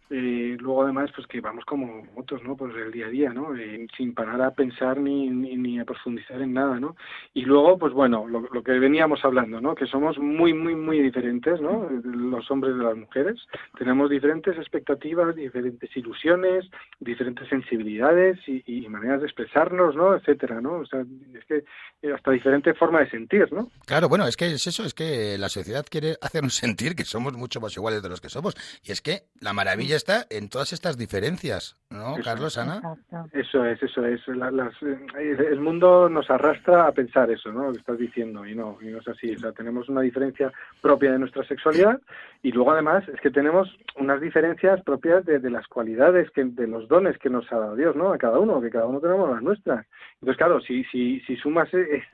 [0.10, 3.56] Eh, luego además pues que vamos como otros no pues el día a día no
[3.56, 6.95] eh, sin parar a pensar ni, ni, ni, a profundizar en nada no
[7.34, 11.00] y luego pues bueno lo, lo, que veníamos hablando no que somos muy muy muy
[11.00, 13.38] diferentes no los hombres de las mujeres.
[13.78, 16.65] Tenemos diferentes expectativas diferentes ilusiones
[17.00, 21.63] diferentes sensibilidades y, y maneras de expresarnos no etcétera no o sea es que
[22.12, 25.50] hasta diferente forma de sentir no claro bueno es que es eso es que la
[25.50, 28.56] sociedad quiere hacernos sentir que somos mucho más iguales de los que somos.
[28.84, 32.81] Y es que la maravilla está en todas estas diferencias, ¿no, eso, Carlos, Ana?
[33.31, 34.27] Eso es, eso es.
[34.29, 37.65] La, las, el mundo nos arrastra a pensar eso, ¿no?
[37.65, 39.35] Lo que estás diciendo, y no, y no es así.
[39.35, 41.99] O sea, tenemos una diferencia propia de nuestra sexualidad
[42.41, 46.67] y luego además es que tenemos unas diferencias propias de, de las cualidades, que, de
[46.67, 48.13] los dones que nos ha dado Dios, ¿no?
[48.13, 49.85] A cada uno, que cada uno tenemos las nuestras.
[50.15, 51.69] Entonces, claro, si, si, si sumas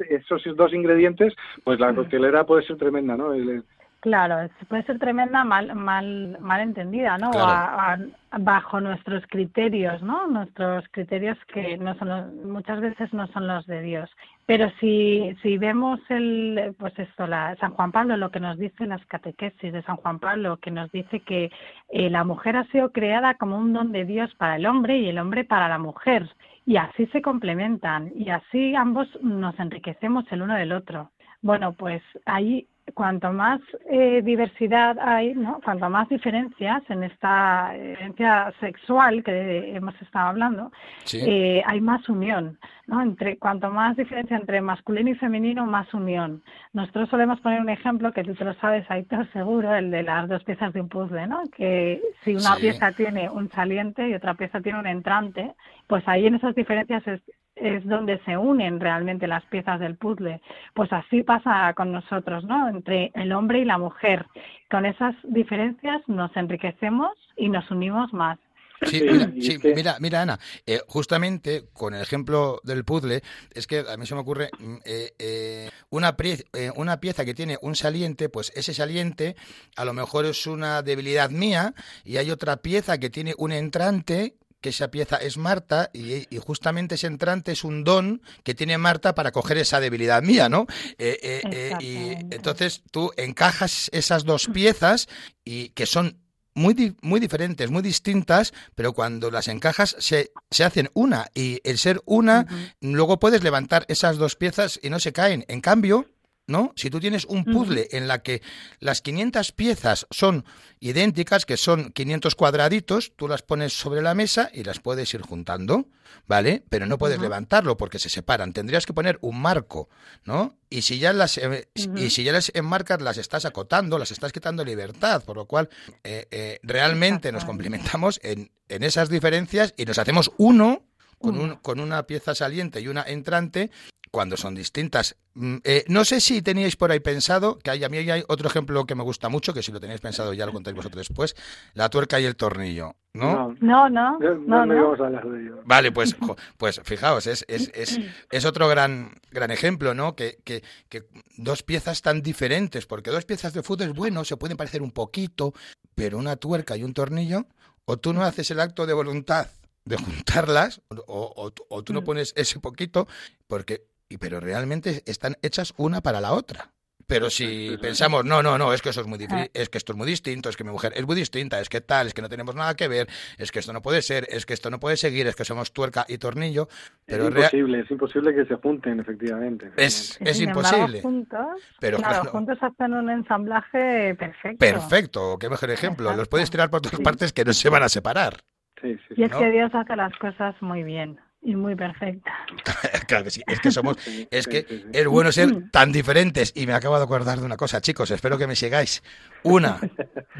[0.10, 3.34] esos dos ingredientes, pues la coctelera puede ser tremenda, ¿no?
[3.34, 3.64] El,
[4.06, 7.30] Claro, puede ser tremenda mal, mal, mal entendida, ¿no?
[7.30, 7.48] O Claro.
[7.50, 10.28] a- a- bajo nuestros criterios, ¿no?
[10.28, 14.08] Nuestros criterios que no son los- muchas veces no son los de Dios.
[14.46, 18.86] Pero si, si vemos el, pues esto, la, San Juan Pablo, lo que nos dice
[18.86, 21.50] las catequesis de San Juan Pablo, que nos dice que
[21.90, 25.10] eh, la mujer ha sido creada como un don de Dios para el hombre y
[25.10, 26.30] el hombre para la mujer.
[26.68, 31.10] Y así se complementan y así ambos nos enriquecemos el uno del otro.
[31.42, 35.60] Bueno, pues ahí cuanto más eh, diversidad hay, ¿no?
[35.64, 40.72] cuanto más diferencias en esta diferencia sexual que hemos estado hablando,
[41.04, 41.20] Sí.
[41.26, 43.02] eh, hay más unión, ¿no?
[43.02, 46.44] Entre cuanto más diferencia entre masculino y femenino, más unión.
[46.74, 50.04] Nosotros solemos poner un ejemplo que tú te lo sabes, ahí te seguro, el de
[50.04, 51.42] las dos piezas de un puzzle, ¿no?
[51.56, 52.62] Que si una Sí.
[52.62, 55.54] pieza tiene un saliente y otra pieza tiene un entrante,
[55.88, 57.22] pues ahí en esas diferencias es
[57.56, 60.42] es donde se unen realmente las piezas del puzzle.
[60.74, 62.70] Pues así pasa con nosotros, ¿no?
[62.70, 64.26] Entre el hombre y la mujer.
[64.70, 68.38] Con esas diferencias nos enriquecemos y nos unimos más.
[68.82, 73.22] Sí, Sí, mira, sí, mira, mira, Ana, eh, justamente con el ejemplo del puzzle,
[73.54, 77.34] es que a mí se me ocurre mm, eh, eh, una, eh, una pieza que
[77.34, 79.36] tiene un saliente, pues ese saliente
[79.78, 84.36] a lo mejor es una debilidad mía y hay otra pieza que tiene un entrante
[84.62, 88.78] que esa pieza es Marta y, y justamente ese entrante es un don que tiene
[88.78, 90.66] Marta para coger esa debilidad mía, ¿no?
[90.98, 95.08] Eh, eh, eh, y entonces tú encajas esas dos piezas
[95.44, 96.20] y que son
[96.56, 101.78] muy, muy diferentes, muy distintas, pero cuando las encajas se, se hacen una y el
[101.78, 102.48] ser una,
[102.80, 105.44] luego puedes levantar esas dos piezas y no se caen.
[105.50, 106.08] En cambio,
[106.48, 106.74] ¿no?
[106.76, 108.42] Si tú tienes un puzzle en la que
[108.80, 110.46] las 500 piezas son
[110.80, 115.22] idénticas, que son 500 cuadraditos, tú las pones sobre la mesa y las puedes ir
[115.22, 115.88] juntando,
[116.28, 116.64] ¿vale?
[116.70, 118.54] Pero no puedes levantarlo porque se separan.
[118.54, 119.90] Tendrías que poner un marco,
[120.24, 120.56] ¿no?
[120.70, 124.32] Y si ya las eh, y si ya las enmarcas, las estás acotando, las estás
[124.32, 125.70] quitando libertad, por lo cual
[126.04, 130.84] eh, eh, realmente nos complementamos en, en esas diferencias y nos hacemos uno
[131.18, 133.72] con, un, con una pieza saliente y una entrante
[134.16, 135.18] cuando son distintas.
[135.34, 138.48] Mm, eh, no sé si teníais por ahí pensado, que hay, a mí hay otro
[138.48, 141.36] ejemplo que me gusta mucho, que si lo tenéis pensado ya lo contáis vosotros después,
[141.74, 143.54] la tuerca y el tornillo, ¿no?
[143.60, 145.60] No, No, no, no, no, no íbamos a hablar de ello.
[145.66, 148.00] Vale, pues, jo, pues fijaos, es, es, es,
[148.32, 150.16] es otro gran, gran ejemplo, ¿no?
[150.16, 151.04] Que, que, que
[151.36, 155.54] dos piezas tan diferentes, porque dos piezas de fútbol, bueno, se pueden parecer un poquito,
[155.94, 157.48] pero una tuerca y un tornillo,
[157.84, 159.48] o tú no haces el acto de voluntad
[159.84, 163.10] de juntarlas, o, o, o tú no pones ese poquito,
[163.48, 163.84] porque,
[164.20, 166.72] pero realmente están hechas una para la otra.
[167.08, 169.92] Pero si pensamos, no, no, no, es que eso es muy difícil, es que esto
[169.92, 172.24] es muy distinto, es que mi mujer es muy distinta, es que tal, es que
[172.24, 174.80] no tenemos nada que ver, es que esto no puede ser, es que esto no
[174.80, 176.68] puede seguir, es que somos tuerca y tornillo,
[177.06, 179.72] pero es imposible, es imposible que se junten, efectivamente.
[179.78, 181.02] es, Y es sin embargo, imposible.
[181.04, 181.46] juntos,
[181.80, 182.32] Pero claro, claro.
[182.32, 184.58] juntos hacen un ensamblaje perfecto.
[184.58, 186.16] Perfecto, qué mejor ejemplo.
[186.16, 187.04] Los puedes tirar por todas Sí.
[187.04, 188.38] partes que no se van a separar.
[188.82, 189.38] Sí, sí, Y es ¿no?
[189.38, 192.34] que Dios hace las cosas muy bien y muy perfectas.
[193.08, 193.98] claro que sí, es que somos,
[194.32, 196.52] es que es bueno ser tan diferentes.
[196.56, 199.04] Y me acabo de acordar de una cosa, chicos, espero que me sigáis.
[199.44, 199.80] Una,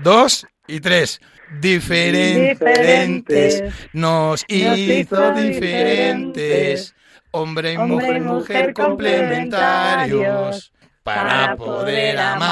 [0.04, 1.22] dos y tres.
[1.62, 2.60] Diferentes.
[2.60, 3.74] Diferentes.
[3.94, 5.54] Nos hizo hizo diferentes.
[5.54, 6.96] diferentes.
[7.32, 10.12] Hombre y Hombre mujer, y mujer mujer complementarios.
[10.24, 10.74] complementarios.
[11.04, 12.44] Para poder amar.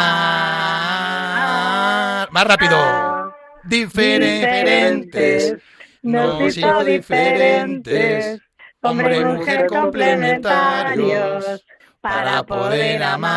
[2.31, 3.33] Más rápido.
[3.63, 5.55] Diferentes.
[6.03, 8.39] Nos hizo diferentes.
[8.81, 11.63] Hombre y mujer complementarios.
[12.01, 13.33] Para poder amar.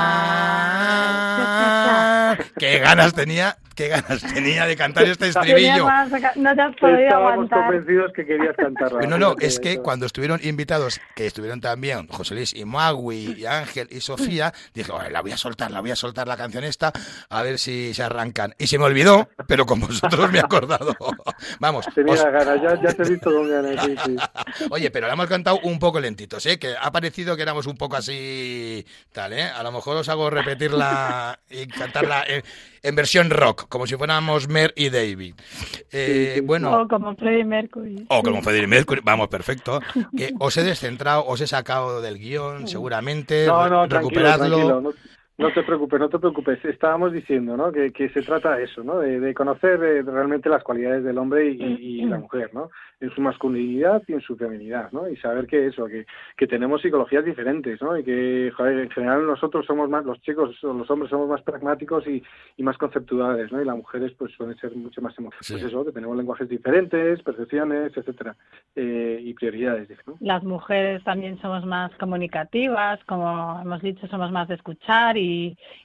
[2.58, 5.86] Qué ganas tenía, qué ganas tenía de cantar este estribillo.
[6.36, 7.64] No te has podido Estábamos aguantar.
[7.66, 9.06] convencidos que querías cantarla.
[9.06, 13.46] No, no, es que cuando estuvieron invitados, que estuvieron también José Luis y Magui, y
[13.46, 16.64] Ángel y Sofía, dije, "Oye, la voy a soltar, la voy a soltar la canción
[16.64, 16.92] esta,
[17.28, 18.54] a ver si se arrancan.
[18.58, 20.96] Y se me olvidó, pero con vosotros me he acordado.
[21.60, 24.16] Vamos, Tenía os- ganas, ya, ya te he visto con ganas, sí, sí.
[24.70, 26.58] oye, pero la hemos cantado un poco lentitos, ¿eh?
[26.58, 29.42] Que ha parecido que éramos un poco así, tal, ¿eh?
[29.44, 32.42] A lo mejor os hago repetirla y cantarla en,
[32.82, 35.34] en versión rock, como si fuéramos Mer y David.
[35.92, 36.40] Eh, Sí, sí.
[36.40, 38.06] Bueno, O como Freddie Mercury.
[38.08, 39.80] o como Freddie Mercury, vamos, perfecto.
[40.16, 43.46] Que os he descentrado, os he sacado del guion, seguramente.
[43.46, 44.56] No, no, re- tranquilo, recuperadlo.
[44.56, 44.80] tranquilo.
[44.80, 44.92] No,
[45.38, 46.64] no te preocupes, no te preocupes.
[46.64, 47.70] Estábamos diciendo, ¿no?
[47.72, 48.98] Que, que se trata de eso, ¿no?
[49.00, 52.70] De, de conocer eh, realmente las cualidades del hombre y, y la mujer, ¿no?
[52.98, 55.08] En su masculinidad y en su feminidad, ¿no?
[55.08, 56.06] Y saber que eso, que,
[56.36, 57.98] que tenemos psicologías diferentes, ¿no?
[57.98, 61.42] Y que, joder, en general nosotros somos más, los chicos o los hombres somos más
[61.42, 62.22] pragmáticos y,
[62.56, 63.60] y más conceptuales, ¿no?
[63.60, 65.46] Y las mujeres, pues, suelen ser mucho más emocionales.
[65.46, 65.52] Sí.
[65.52, 68.34] Pues eso, que tenemos lenguajes diferentes, percepciones, etcétera,
[68.74, 70.14] eh, y prioridades, ¿no?
[70.20, 75.25] Las mujeres también somos más comunicativas, como hemos dicho, somos más de escuchar y,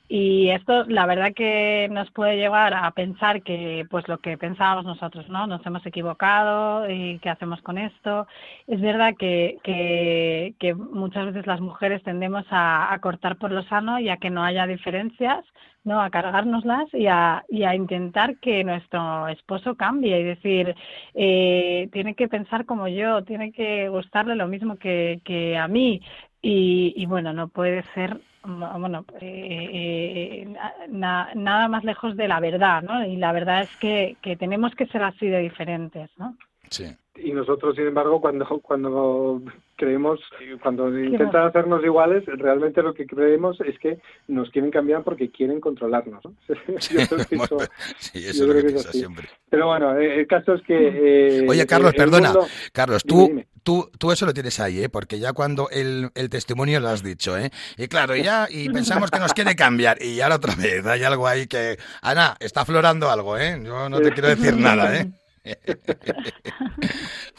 [0.09, 4.83] Y, esto, la verdad que nos puede llevar a pensar que, pues lo que pensábamos
[4.85, 5.47] nosotros, ¿no?
[5.47, 8.27] Nos hemos equivocado y qué hacemos con esto.
[8.67, 13.63] Es verdad que, que, que muchas veces las mujeres tendemos a, a cortar por lo
[13.63, 15.45] sano y a que no haya diferencias,
[15.83, 16.01] ¿no?
[16.01, 20.75] A cargárnoslas y a, y a intentar que nuestro esposo cambie y decir,
[21.13, 26.01] eh, tiene que pensar como yo, tiene que gustarle lo mismo que, que a mí.
[26.41, 30.55] Y, y bueno, no puede ser bueno, eh, eh,
[30.89, 33.05] na- nada más lejos de la verdad, ¿no?
[33.05, 36.35] Y la verdad es que, que tenemos que ser así de diferentes, ¿no?
[36.69, 36.85] Sí.
[37.15, 39.41] Y nosotros, sin embargo, cuando cuando
[39.75, 40.19] creemos,
[40.61, 45.59] cuando intentan hacernos iguales, realmente lo que creemos es que nos quieren cambiar porque quieren
[45.59, 46.23] controlarnos.
[46.23, 46.33] ¿no?
[46.47, 47.57] Yo creo que eso-
[47.97, 48.99] sí, yo eso es lo creo que que es piensa así.
[48.99, 49.27] siempre.
[49.49, 51.39] Pero bueno, eh, el caso es que...
[51.43, 52.29] eh, Oye, Carlos, el perdona.
[52.31, 53.47] mundo- Carlos, tú, dime.
[53.63, 54.89] tú, tú eso lo tienes ahí, ¿eh?
[54.89, 57.49] Porque ya cuando el, el testimonio lo has dicho, ¿eh?
[57.77, 61.03] Y claro, y ya, y pensamos que nos quiere cambiar, y ahora otra vez, hay
[61.03, 61.77] algo ahí que...
[62.01, 63.59] Ana, está aflorando algo, ¿eh?
[63.65, 65.11] Yo no te quiero decir nada, ¿eh?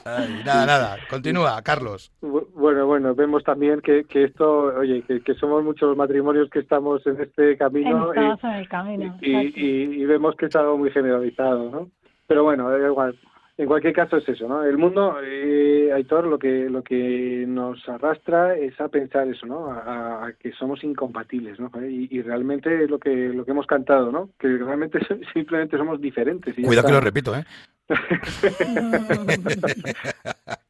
[0.04, 0.96] Ay, nada, nada.
[1.08, 2.10] Continúa, Carlos.
[2.20, 6.48] Bu- Bueno, bueno, vemos también que, que esto, oye, que, que somos muchos los matrimonios
[6.50, 9.18] que estamos en este camino y, Estamos en el camino.
[9.20, 9.60] y, exacto.
[9.60, 11.90] y- y vemos que es algo muy generalizado, ¿no?
[12.26, 13.18] Pero bueno, da igual.
[13.58, 14.64] En cualquier caso es eso, ¿no?
[14.64, 19.70] El mundo, eh, Aitor, lo que lo que nos arrastra es a pensar eso, ¿no?
[19.70, 21.70] A, a que somos incompatibles, ¿no?
[21.86, 24.30] Y, y realmente es lo que lo que hemos cantado, ¿no?
[24.38, 24.98] Que realmente
[25.34, 26.58] simplemente somos diferentes.
[26.58, 27.44] y Cuidado que lo repito, ¿eh?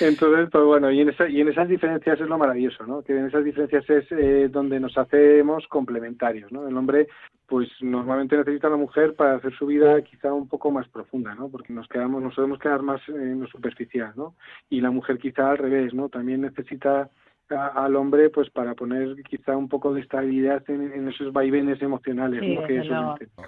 [0.00, 3.02] Entonces, pues bueno, y en, esa- y en esas diferencias es lo maravilloso, ¿no?
[3.02, 6.66] Que en esas diferencias es eh, donde nos hacemos complementarios, ¿no?
[6.66, 7.06] El hombre,
[7.46, 11.34] pues normalmente necesita a la mujer para hacer su vida quizá un poco más profunda,
[11.36, 11.48] ¿no?
[11.48, 14.34] Porque nos quedamos, nos podemos quedar más en lo superficial, ¿no?
[14.68, 16.08] Y la mujer quizá al revés, ¿no?
[16.08, 17.08] También necesita
[17.50, 21.80] a- al hombre, pues para poner quizá un poco de estabilidad en, en esos vaivenes
[21.82, 22.66] emocionales, Sí, ¿no?
[22.66, 22.76] Que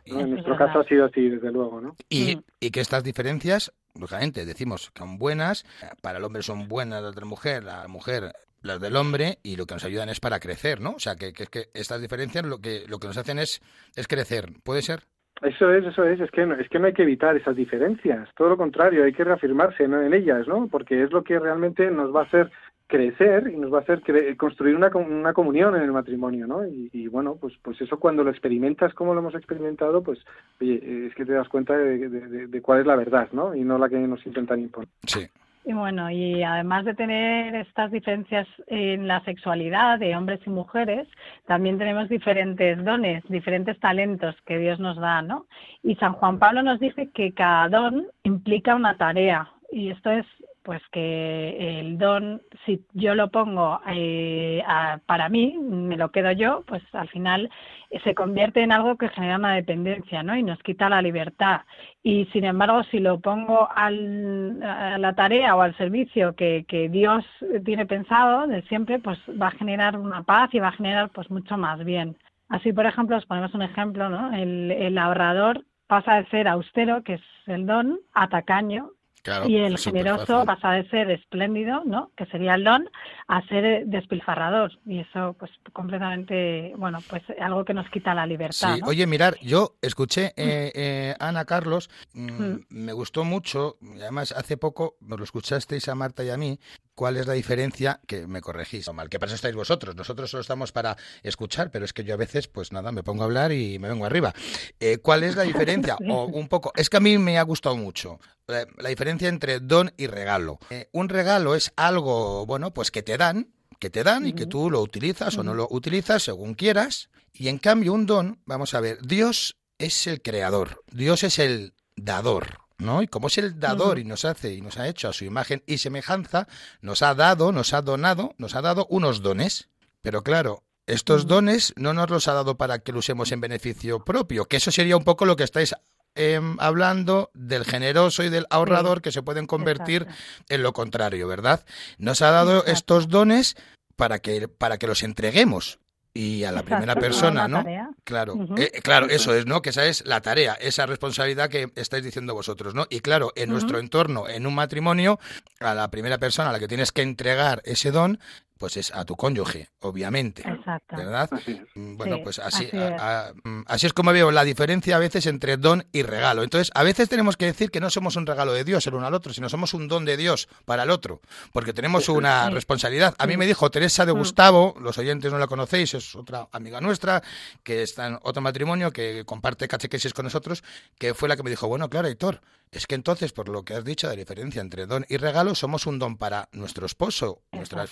[0.07, 1.97] En es nuestro caso ha sido así, desde luego, ¿no?
[2.09, 2.43] Y, Mm.
[2.61, 5.65] y que estas diferencias, lógicamente, decimos que son buenas,
[6.03, 8.33] para el hombre son buenas las de la mujer, la mujer
[8.63, 10.91] las del hombre, y lo que nos ayudan es para crecer, ¿no?
[10.91, 13.61] O sea, que, que, es que estas diferencias lo que, lo que nos hacen es,
[13.95, 14.47] es crecer.
[14.65, 15.05] ¿Puede ser?
[15.41, 18.29] Eso es, eso es, es que no, es que no hay que evitar esas diferencias,
[18.37, 20.03] todo lo contrario, hay que reafirmarse ¿no?
[20.03, 20.67] en ellas, ¿no?
[20.67, 22.51] Porque es lo que realmente nos va a hacer
[22.89, 26.47] crecer y nos va a hacer cre- construir una, com- una comunión en el matrimonio,
[26.47, 26.67] ¿no?
[26.67, 30.19] Y, y bueno, pues pues eso cuando lo experimentas como lo hemos experimentado, pues
[30.61, 33.55] oye, es que te das cuenta de, de- de- de cuál es la verdad, ¿no?
[33.55, 34.89] Y no la que nos intentan imponer.
[35.07, 35.21] Sí.
[35.65, 41.07] Y bueno, y además de tener estas diferencias en la sexualidad de hombres y mujeres,
[41.47, 45.45] también tenemos diferentes dones, diferentes talentos que Dios nos da, ¿no?
[45.83, 49.51] Y San Juan Pablo nos dice que cada don implica una tarea.
[49.71, 50.25] Y esto es
[50.69, 56.31] pues que el don, si yo lo pongo eh, a- para mí, me lo quedo
[56.33, 57.49] yo, pues al final
[57.89, 60.37] eh, se convierte en algo que genera una dependencia, ¿no?
[60.37, 61.63] Y nos quita la libertad.
[62.03, 66.91] Y sin embargo, si lo pongo al, a la tarea o al servicio que, que
[66.91, 67.25] Dios
[67.65, 71.31] tiene pensado de siempre, pues va a generar una paz y va a generar pues
[71.31, 72.15] mucho más bien.
[72.51, 74.35] Así, por ejemplo, os ponemos un ejemplo, ¿no?
[74.37, 78.91] El, el ahorrador pasa de ser austero, que es el don, a tacaño,
[79.29, 82.11] Claro, y el generoso pasa de ser espléndido, ¿no?
[82.17, 82.89] Que sería el don,
[83.29, 84.73] a ser despilfarrador.
[84.87, 88.87] Y eso, pues, completamente, bueno, pues algo que nos quita la libertad, Sí, ¿no?
[88.89, 92.65] oye, mirar, yo escuché eh, eh, Ana Carlos, mm, Mm.
[92.71, 96.59] me gustó mucho, y además hace poco nos lo escuchasteis a Marta y a mí,
[96.99, 100.41] cuál es la diferencia, que me corregís, mal, que para eso estáis vosotros, nosotros solo
[100.41, 103.53] estamos para escuchar, pero es que yo a veces, pues nada, me pongo a hablar
[103.53, 104.35] y me vengo arriba.
[104.81, 105.97] Eh, ¿Cuál es la diferencia?
[106.11, 108.19] O un poco, es que a mí me ha gustado mucho
[108.49, 110.59] la, la diferencia entre don y regalo.
[110.71, 114.47] Eh, un regalo es algo, bueno, pues que te dan, que te dan y que
[114.47, 117.11] tú lo utilizas o no lo utilizas según quieras.
[117.33, 121.75] Y en cambio un don, vamos a ver, Dios es el creador, Dios es el
[121.95, 122.68] dador.
[122.79, 123.03] ¿No?
[123.03, 125.65] Y como es el dador y nos hace y nos ha hecho a su imagen
[125.67, 126.47] y semejanza,
[126.81, 129.69] nos ha dado, nos ha donado, nos ha dado unos dones.
[130.01, 134.05] Pero claro, estos dones no nos los ha dado para que los usemos en beneficio
[134.05, 135.75] propio, que eso sería un poco lo que estáis
[136.15, 140.55] em, hablando del generoso y del ahorrador que se pueden convertir Exacto.
[140.55, 141.65] en lo contrario, ¿verdad?
[141.99, 142.73] Nos ha dado Exacto.
[142.73, 143.57] estos dones
[143.97, 145.79] para que, para que los entreguemos.
[146.15, 147.59] Y a la Exacto, primera persona, ¿no?
[147.59, 147.91] tarea.
[148.03, 149.63] Claro, eh, claro, eso es, ¿no?
[149.63, 152.87] Que esa es la tarea, esa responsabilidad que estáis diciendo vosotros, ¿no?
[152.91, 155.21] Y claro, en nuestro entorno, en un matrimonio,
[155.61, 158.19] a la primera persona a la que tienes que entregar ese don,
[158.59, 160.43] pues es a tu cónyuge, obviamente.
[160.43, 160.97] Exacto.
[160.97, 161.29] ¿Verdad?
[161.33, 161.61] Así es.
[161.75, 163.01] Mm, Bueno, Sí, pues así, así a- es.
[163.03, 166.43] a- mm, así es como veo la diferencia a veces entre don y regalo.
[166.43, 169.07] Entonces, a veces tenemos que decir que no somos un regalo de Dios el uno
[169.07, 171.21] al otro, sino somos un don de Dios para el otro,
[171.53, 172.55] porque tenemos una Sí.
[172.55, 173.15] responsabilidad.
[173.19, 174.19] A mí me dijo Teresa de Mm.
[174.19, 177.23] Gustavo, los oyentes no la conocéis, es otra amiga nuestra,
[177.63, 180.65] que está en otro matrimonio, que comparte catequesis con nosotros,
[180.99, 182.41] que fue la que me dijo, bueno, claro, Héctor,
[182.71, 185.87] es que entonces, por lo que has dicho, la diferencia entre don y regalo, somos
[185.87, 187.85] un don para nuestro esposo nuestra,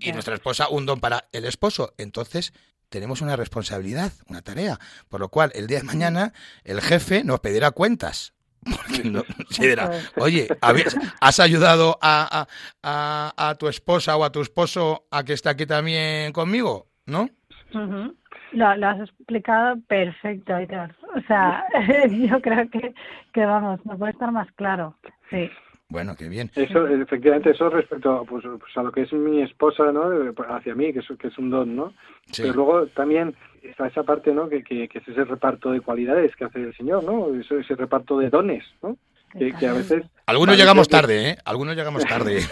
[0.00, 1.94] y, y nuestra esposa un don para el esposo.
[1.98, 2.52] Entonces,
[2.88, 4.78] tenemos una responsabilidad, una tarea.
[5.08, 6.32] Por lo cual, el día de mañana,
[6.64, 8.34] el jefe nos pedirá cuentas.
[8.64, 12.46] Porque no- se dirá, oye, ¿habías- ¿has ayudado a,
[12.82, 16.88] a- a- a tu esposa o a tu esposo a que esté aquí también conmigo?
[17.04, 17.28] ¿No?
[17.72, 20.94] Lo, lo has explicado perfecto, Aitor.
[21.14, 21.64] O sea,
[22.10, 22.94] yo creo que,
[23.32, 24.94] que vamos, no puede estar más claro.
[25.30, 25.50] Sí.
[25.88, 26.50] Bueno, qué bien.
[26.54, 30.10] Eso, efectivamente, eso respecto a, pues, pues a lo que es mi esposa, ¿no?
[30.10, 31.92] Eh, Hacia mí, que es, que es un don, ¿no?
[32.30, 32.42] Sí.
[32.42, 34.48] Pero luego también está esa parte, ¿no?
[34.48, 37.34] Que, que, que es ese reparto de cualidades que hace el Señor, ¿no?
[37.34, 38.96] Ese, ese reparto de dones, ¿no?
[39.38, 40.02] Que, que a veces...
[40.26, 41.38] Algunos llegamos tarde, ¿eh?
[41.44, 42.42] Algunos llegamos tarde.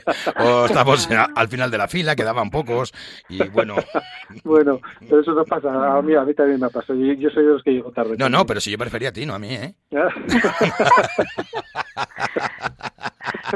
[0.40, 2.92] o estamos a- al final de la fila, quedaban pocos.
[3.28, 3.76] Y bueno,
[4.44, 5.96] Bueno, pero eso no pasa.
[5.96, 6.94] A mí, a mí también me pasa.
[6.94, 8.16] Yo, yo soy de los que llego tarde.
[8.18, 9.74] no, no, pero si yo prefería a ti, no a mí, ¿eh?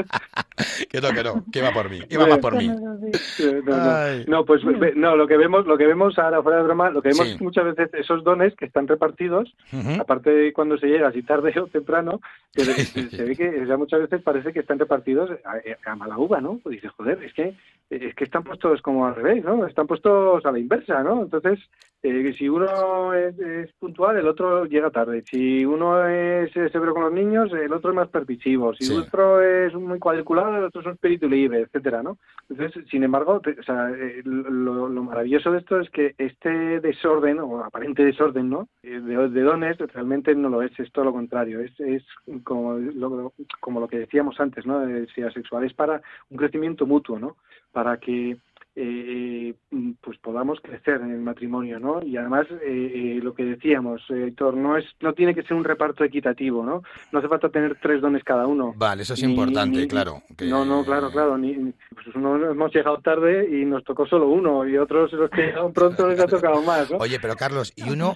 [0.91, 2.69] Que no, que no, que iba por mí, iba más por mí.
[4.27, 4.63] No pues
[4.97, 7.37] no, lo que vemos, lo que vemos ahora fuera de broma, lo que vemos Sí.
[7.41, 9.55] muchas veces esos dones que están repartidos,
[10.01, 12.21] aparte de cuando se llega, si tarde o temprano,
[12.53, 12.75] que se,
[13.11, 16.59] se ve que ya muchas veces parece que están repartidos a, a mala uva, ¿no?
[16.63, 17.55] Pues dices, joder, es que
[17.91, 19.67] es que están puestos como al revés, ¿no?
[19.67, 21.23] Están puestos a la inversa, ¿no?
[21.23, 21.59] Entonces,
[22.03, 25.25] eh, si uno es, es puntual, el otro llega tarde.
[25.29, 28.73] Si uno es severo con los niños, el otro es más permisivo.
[28.75, 28.93] Si Sí.
[28.95, 32.19] otro es muy cuadriculado, el otro es un espíritu libre, etcétera, ¿no?
[32.49, 36.81] Entonces, sin embargo, te- o sea, eh, lo, lo maravilloso de esto es que este
[36.81, 38.69] desorden, o aparente desorden, ¿no?
[38.83, 41.61] Eh, De, de dones, realmente no lo es, es todo lo contrario.
[41.61, 42.05] Es, es
[42.45, 44.81] como, lo, como lo que decíamos antes, ¿no?
[44.81, 47.37] De si asexual es para un crecimiento mutuo, ¿no?
[47.73, 48.37] Para que
[48.81, 52.01] eh, mm, pues podamos crecer en el matrimonio, ¿no?
[52.01, 55.55] Y además eh, eh, lo que decíamos, eh, Héctor, no es, no tiene que ser
[55.57, 56.83] un reparto equitativo, ¿no?
[57.11, 58.75] No hace falta tener tres dones cada uno.
[58.77, 60.23] Vale, eso es Ni- importante, ni- claro.
[60.37, 61.37] que- No, no, claro, claro.
[61.37, 61.55] Ni,
[61.93, 65.73] pues uno hemos llegado tarde y nos tocó solo uno y otros los que llegaron
[65.73, 66.99] pronto les ha tocado más, ¿no?
[66.99, 68.15] Oye, pero Carlos, y uno,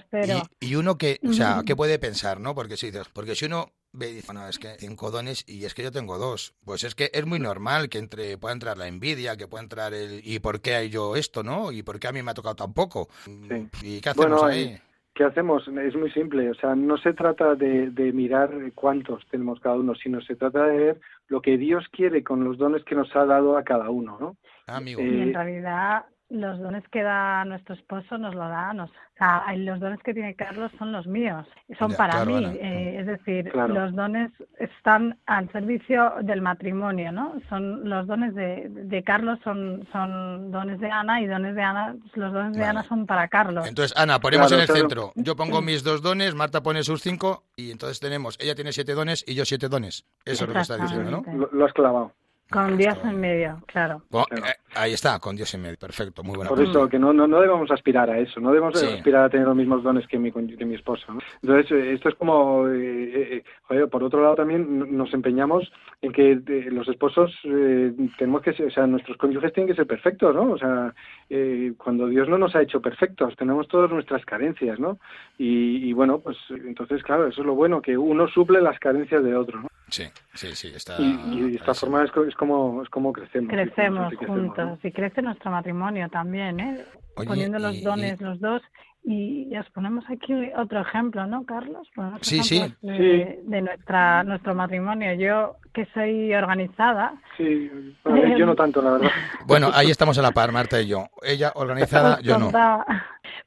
[0.61, 1.61] y, y uno que, o sea.
[1.65, 2.55] ¿qué puede pensar, no?
[2.55, 5.73] Porque si porque si uno ve y dice, no, es que cinco dones y es
[5.73, 8.87] que yo tengo dos, pues es que es muy normal que entre, pueda entrar la
[8.87, 11.71] envidia, que pueda entrar el, ¿y por qué hay yo esto, no?
[11.71, 13.07] ¿Y por qué a mí me ha tocado tan poco?
[13.47, 13.69] Sí.
[13.81, 14.63] ¿Y qué hacemos Bueno, ahí?
[14.63, 14.81] eh,
[15.15, 15.67] ¿Qué hacemos?
[15.67, 16.49] Es muy simple.
[16.49, 20.65] O sea, no se trata de, de mirar cuántos tenemos cada uno, sino se trata
[20.65, 23.91] de ver lo que Dios quiere con los dones que nos ha dado a cada
[23.91, 24.37] uno, ¿no?
[24.65, 25.01] Ah, amigo.
[25.01, 28.93] eh, Y en realidad los dones que da nuestro esposo nos lo da, nos, o
[29.17, 31.45] sea, los dones que tiene Carlos son los míos,
[31.77, 33.73] son Ya, para claro, mí, eh, es decir, Claro.
[33.73, 37.35] los dones están al servicio del matrimonio, ¿no?
[37.49, 41.95] Son los dones de, de Carlos son son dones de Ana y dones de Ana,
[42.15, 42.69] los dones de Vale.
[42.71, 43.67] Ana son para Carlos.
[43.67, 44.79] Entonces, Ana, ponemos Claro, en el claro.
[44.81, 45.11] centro.
[45.15, 48.93] Yo pongo mis dos dones, Marta pone sus cinco y entonces tenemos, ella tiene siete
[48.93, 50.03] dones y yo siete dones.
[50.25, 51.23] Eso es lo que está diciendo, ¿no?
[51.33, 52.11] Lo, lo has clavado.
[52.51, 54.03] Con Dios en medio, claro.
[54.13, 55.77] Eh, ahí está, con Dios en medio.
[55.77, 56.49] Perfecto, muy buena.
[56.49, 58.85] Por eso que no, no, no debemos aspirar a eso, no debemos Sí.
[58.87, 61.05] aspirar a tener los mismos dones que mi, que mi esposa.
[61.13, 61.19] ¿no?
[61.41, 65.71] Entonces, eh, esto es como, eh, eh, joder, por otro lado también nos empeñamos
[66.01, 69.75] en que eh, los esposos eh, tenemos que ser, o sea, nuestros cónyuges tienen que
[69.77, 70.51] ser perfectos, ¿no?
[70.51, 70.93] O sea,
[71.29, 74.99] eh, cuando Dios no nos ha hecho perfectos, tenemos todas nuestras carencias, ¿no?
[75.37, 79.23] Y, y bueno, pues entonces, claro, eso es lo bueno, que uno suple las carencias
[79.23, 79.67] de otro, ¿no?
[79.93, 80.95] Sí, sí, sí, está.
[80.99, 81.81] Y, y de esta sí.
[81.81, 83.49] forma es, co- es como es como crecemos.
[83.51, 84.89] Crecemos enriquecemos, juntos ¿no?
[84.89, 86.83] y crece nuestro matrimonio también, ¿eh?
[87.15, 88.61] Oye, Poniendo los y- dones y- los dos.
[89.05, 91.87] Y os ponemos aquí otro ejemplo, ¿no, Carlos?
[91.93, 92.73] Ponemos Sí, sí.
[92.81, 95.13] De, de nuestra, nuestro matrimonio.
[95.13, 97.69] Yo, que soy organizada, Sí,
[98.05, 99.11] bueno, yo no tanto, la verdad.
[99.45, 101.05] Bueno, ahí estamos a la par, Marta y yo.
[101.21, 102.49] Ella organizada, yo no.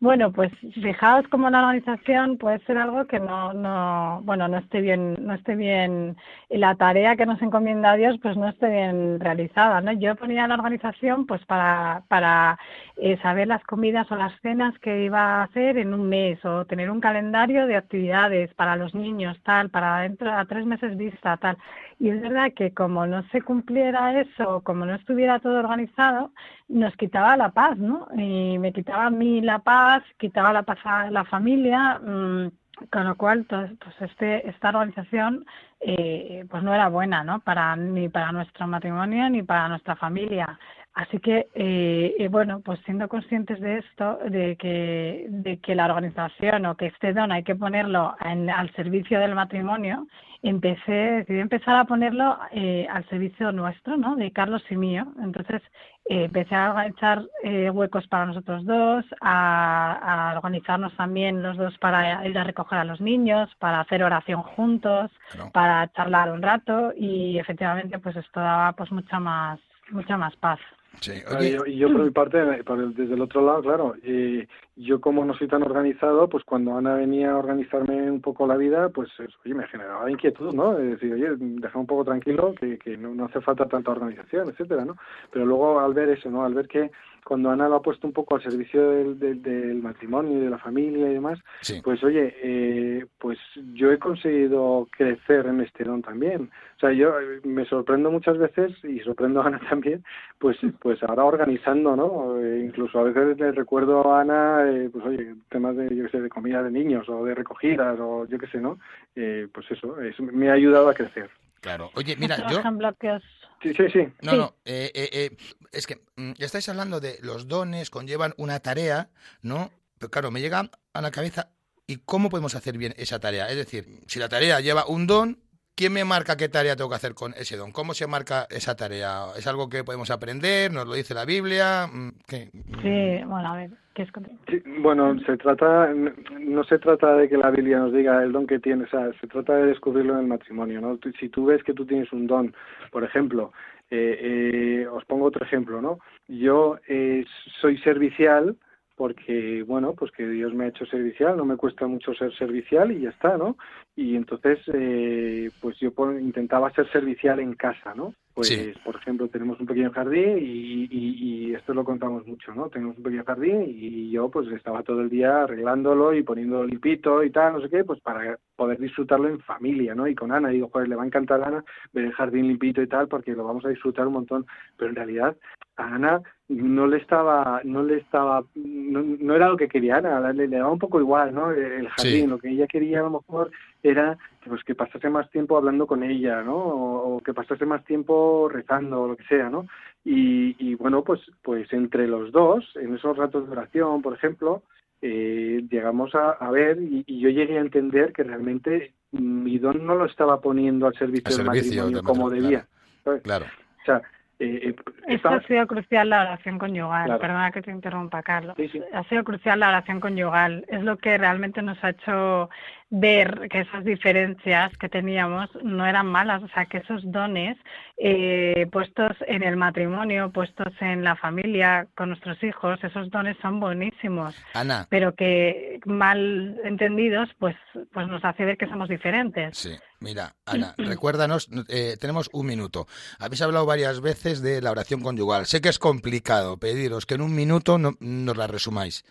[0.01, 4.80] Bueno, pues fijaos cómo la organización puede ser algo que no, no, bueno, no esté
[4.80, 6.16] bien, no esté bien,
[6.49, 9.93] y la tarea que nos encomienda Dios, pues no esté bien realizada, ¿no?
[9.93, 12.59] Yo ponía la organización, pues para, para
[12.97, 16.64] eh, saber las comidas o las cenas que iba a hacer en un mes, o
[16.66, 21.37] tener un calendario de actividades para los niños, tal, para dentro a tres meses vista,
[21.39, 21.57] tal.
[21.99, 26.30] Y es verdad que como no se cumpliera eso, como no estuviera todo organizado,
[26.68, 28.07] nos quitaba la paz, ¿no?
[28.16, 32.49] Y me quitaba a mí la paz, quitaba la paz a la familia, mm,
[32.92, 35.47] con lo cual, pues, pues este, esta organización
[35.80, 37.40] eh, pues no era buena, ¿no?
[37.40, 40.59] Para, ni para nuestro matrimonio ni para nuestra familia.
[40.94, 45.84] Así que, eh, eh, bueno, pues siendo conscientes de esto, de que, de que la
[45.86, 50.07] organización o que este don hay que ponerlo en- al servicio del matrimonio,
[50.49, 54.16] empecé, decidí empezar a ponerlo eh, al servicio nuestro, ¿no?
[54.16, 55.07] De Carlos y mío.
[55.22, 55.62] Entonces,
[56.09, 61.76] eh, empecé a echar eh, huecos para nosotros dos, a, a organizarnos también los dos
[61.78, 65.51] para ir a recoger a los niños, para hacer oración juntos, Claro.
[65.53, 69.59] para charlar un rato y efectivamente pues esto daba pues mucha más
[69.90, 70.59] mucha más paz.
[71.01, 74.47] Sí, y yo, y yo por mi parte, desde el otro lado, claro, eh,
[74.77, 78.57] yo como no soy tan organizado, pues cuando Ana venía a organizarme un poco la
[78.57, 80.79] vida, pues es- oye, me generaba inquietud, ¿no?
[80.79, 84.49] Es decir, oye, deja un poco tranquilo, que, que no, no hace falta tanta organización,
[84.51, 84.97] etcétera, ¿no?
[85.33, 86.45] Pero luego al ver eso, ¿no?
[86.45, 86.91] Al ver que
[87.24, 90.51] cuando Ana lo ha puesto un poco al servicio del, del, del matrimonio y de
[90.51, 91.81] la familia y demás, sí.
[91.83, 93.37] pues oye, eh, pues
[93.72, 96.51] yo he conseguido crecer en este don también.
[96.77, 100.05] O sea, yo eh, me sorprendo muchas veces y sorprendo a Ana también,
[100.39, 102.39] pues pues ahora organizando, ¿no?
[102.41, 106.11] Eh, incluso a veces le recuerdo a Ana, eh, pues oye, temas de, yo qué
[106.11, 108.79] sé, de comida de niños o de recogidas o yo qué sé, ¿no?
[109.14, 111.31] Eh, pues eso, eso me ha ayudado a crecer.
[111.61, 111.91] Claro.
[111.95, 112.62] Oye, mira, yo...
[113.01, 113.19] que
[113.62, 114.09] Sí, sí, sí.
[114.23, 114.37] No, Sí.
[114.37, 115.37] no, eh, eh, eh,
[115.73, 119.09] es que mm, estáis hablando de los dones, conllevan una tarea,
[119.43, 119.71] ¿no?
[119.99, 121.51] Pero claro, me llega a la cabeza,
[121.87, 123.49] ¿y cómo podemos hacer bien esa tarea?
[123.49, 125.39] Es decir, si la tarea lleva un don,
[125.77, 127.70] ¿quién me marca qué tarea tengo que hacer con ese don?
[127.70, 129.27] ¿Cómo se marca esa tarea?
[129.37, 130.72] ¿Es algo que podemos aprender?
[130.72, 131.87] ¿Nos lo dice la Biblia?
[131.87, 132.49] Mm, ¿Qué?
[132.83, 134.09] Sí, bueno, a ver, ¿qué es
[134.49, 138.47] Sí, bueno, se trata, no se trata de que la Biblia nos diga el don
[138.47, 140.99] que tienes, o sea, se trata de descubrirlo en el matrimonio, ¿no?
[141.20, 142.55] Si tú ves que tú tienes un don,
[142.91, 143.53] por ejemplo,
[143.91, 146.01] eh, eh, os pongo otro ejemplo, ¿no?
[146.27, 147.24] Yo eh,
[147.61, 148.57] soy servicial
[148.97, 152.90] porque, bueno, pues que Dios me ha hecho servicial, no me cuesta mucho ser servicial
[152.90, 153.57] y ya está, ¿no?
[153.94, 158.14] Y entonces, eh, pues yo intentaba ser servicial en casa, ¿no?
[158.37, 158.70] Pues, Sí.
[158.84, 162.68] por ejemplo, tenemos un pequeño jardín y, y- y esto lo contamos mucho, ¿no?
[162.68, 167.24] Tenemos un pequeño jardín y yo pues estaba todo el día arreglándolo y poniéndolo limpito
[167.24, 170.07] y tal, no sé qué, pues para poder disfrutarlo en familia, ¿no?
[170.07, 171.64] Y con Ana, digo, joder, le va a encantar a Ana
[171.95, 174.45] ver el jardín limpito y tal porque lo vamos a disfrutar un montón,
[174.76, 175.34] pero en realidad
[175.78, 180.30] a Ana no le estaba, no le estaba, no, no era lo que quería Ana,
[180.34, 181.53] le, le daba un poco igual, ¿no?
[181.53, 182.26] El jardín, Sí.
[182.26, 183.51] lo que ella quería a lo mejor
[183.91, 186.57] era pues que pasase más tiempo hablando con ella, ¿no?
[186.57, 189.66] O, o que pasase más tiempo rezando o lo que sea, ¿no?
[190.05, 194.62] Y, y bueno, pues, pues entre los dos, en esos ratos de oración, por ejemplo,
[195.03, 199.84] eh, llegamos a, a ver y, y yo llegué a entender que realmente mi don
[199.84, 202.66] no lo estaba poniendo al servicio, Al del matrimonio como debía.
[203.05, 203.22] ¿sabes?
[203.22, 203.47] Claro.
[203.82, 204.03] O sea,
[204.39, 204.74] eh,
[205.09, 207.07] eh, ha sido crucial la oración conyugal.
[207.07, 207.20] Claro.
[207.20, 208.55] Perdona que te interrumpa, Carlos.
[208.57, 208.82] Sí, sí.
[208.93, 210.64] Ha sido crucial la oración conyugal.
[210.68, 212.51] Es lo que realmente nos ha hecho
[212.91, 216.43] ver que esas diferencias que teníamos no eran malas.
[216.43, 217.57] O sea, que esos dones
[217.99, 223.59] eh, puestos en el matrimonio, puestos en la familia, con nuestros hijos, esos dones son
[223.61, 224.34] buenísimos.
[224.55, 227.57] Ana, Pero que mal entendidos, pues,
[227.93, 229.57] pues nos hace ver que somos diferentes.
[229.57, 229.70] Sí,
[230.01, 232.87] mira, Ana, recuérdanos, eh, tenemos un minuto.
[233.18, 235.47] Habéis hablado varias veces de la oración conyugal.
[235.47, 239.05] Sé que es complicado pediros que en un minuto no- nos la resumáis.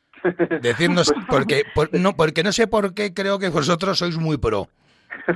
[0.61, 4.67] Decirnos, porque, por- no, porque no sé por qué creo que vosotros sois muy pro.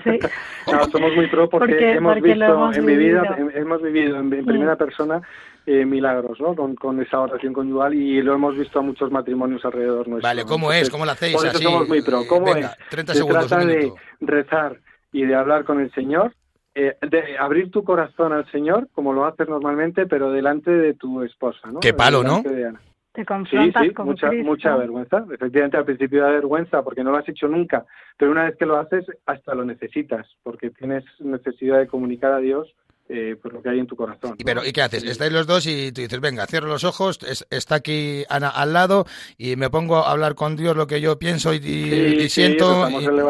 [0.03, 0.19] Sí.
[0.65, 3.49] Claro, somos muy pro porque, Porque- hemos porque visto hemos en mi vida, vivido.
[3.49, 5.21] hem- hemos vivido en, en primera persona
[5.65, 6.53] eh, milagros, ¿no?
[6.55, 10.27] Con, con esa oración conyugal y lo hemos visto a muchos matrimonios alrededor nuestro.
[10.27, 10.43] Vale.
[10.43, 10.89] ¿cómo Entonces, es?
[10.89, 11.35] ¿Cómo lo hacéis?
[11.35, 12.21] Por eso Así, somos muy pro.
[12.21, 12.89] eh, ¿Cómo venga, es?
[12.89, 14.77] 30 Se segundos, trata un de rezar
[15.11, 16.33] y de hablar con el Señor,
[16.75, 21.23] eh, de abrir tu corazón al Señor, como lo haces normalmente, pero delante de tu
[21.23, 21.79] esposa, ¿no?
[21.79, 22.41] Qué palo, ¿no?
[22.43, 22.81] Delante de Ana.
[23.19, 24.47] Te Sí, confrontas sí, con mucha, Cristo.
[24.47, 25.25] mucha vergüenza.
[25.33, 27.85] Efectivamente, al principio da vergüenza porque no lo has hecho nunca,
[28.17, 32.37] pero una vez que lo haces, hasta lo necesitas, porque tienes necesidad de comunicar a
[32.37, 32.73] Dios
[33.09, 34.35] eh, pues lo que hay en tu corazón.
[34.45, 35.01] Pero, ¿y qué haces?
[35.01, 35.09] Sí.
[35.09, 38.71] Estáis los dos y tú dices, venga, cierro los ojos, es- está aquí Ana al
[38.71, 39.05] lado
[39.37, 42.19] y me pongo a hablar con Dios lo que yo pienso y, y- Sí, y
[42.21, 42.69] sí, siento.
[42.85, 43.21] rezamos y- el eh,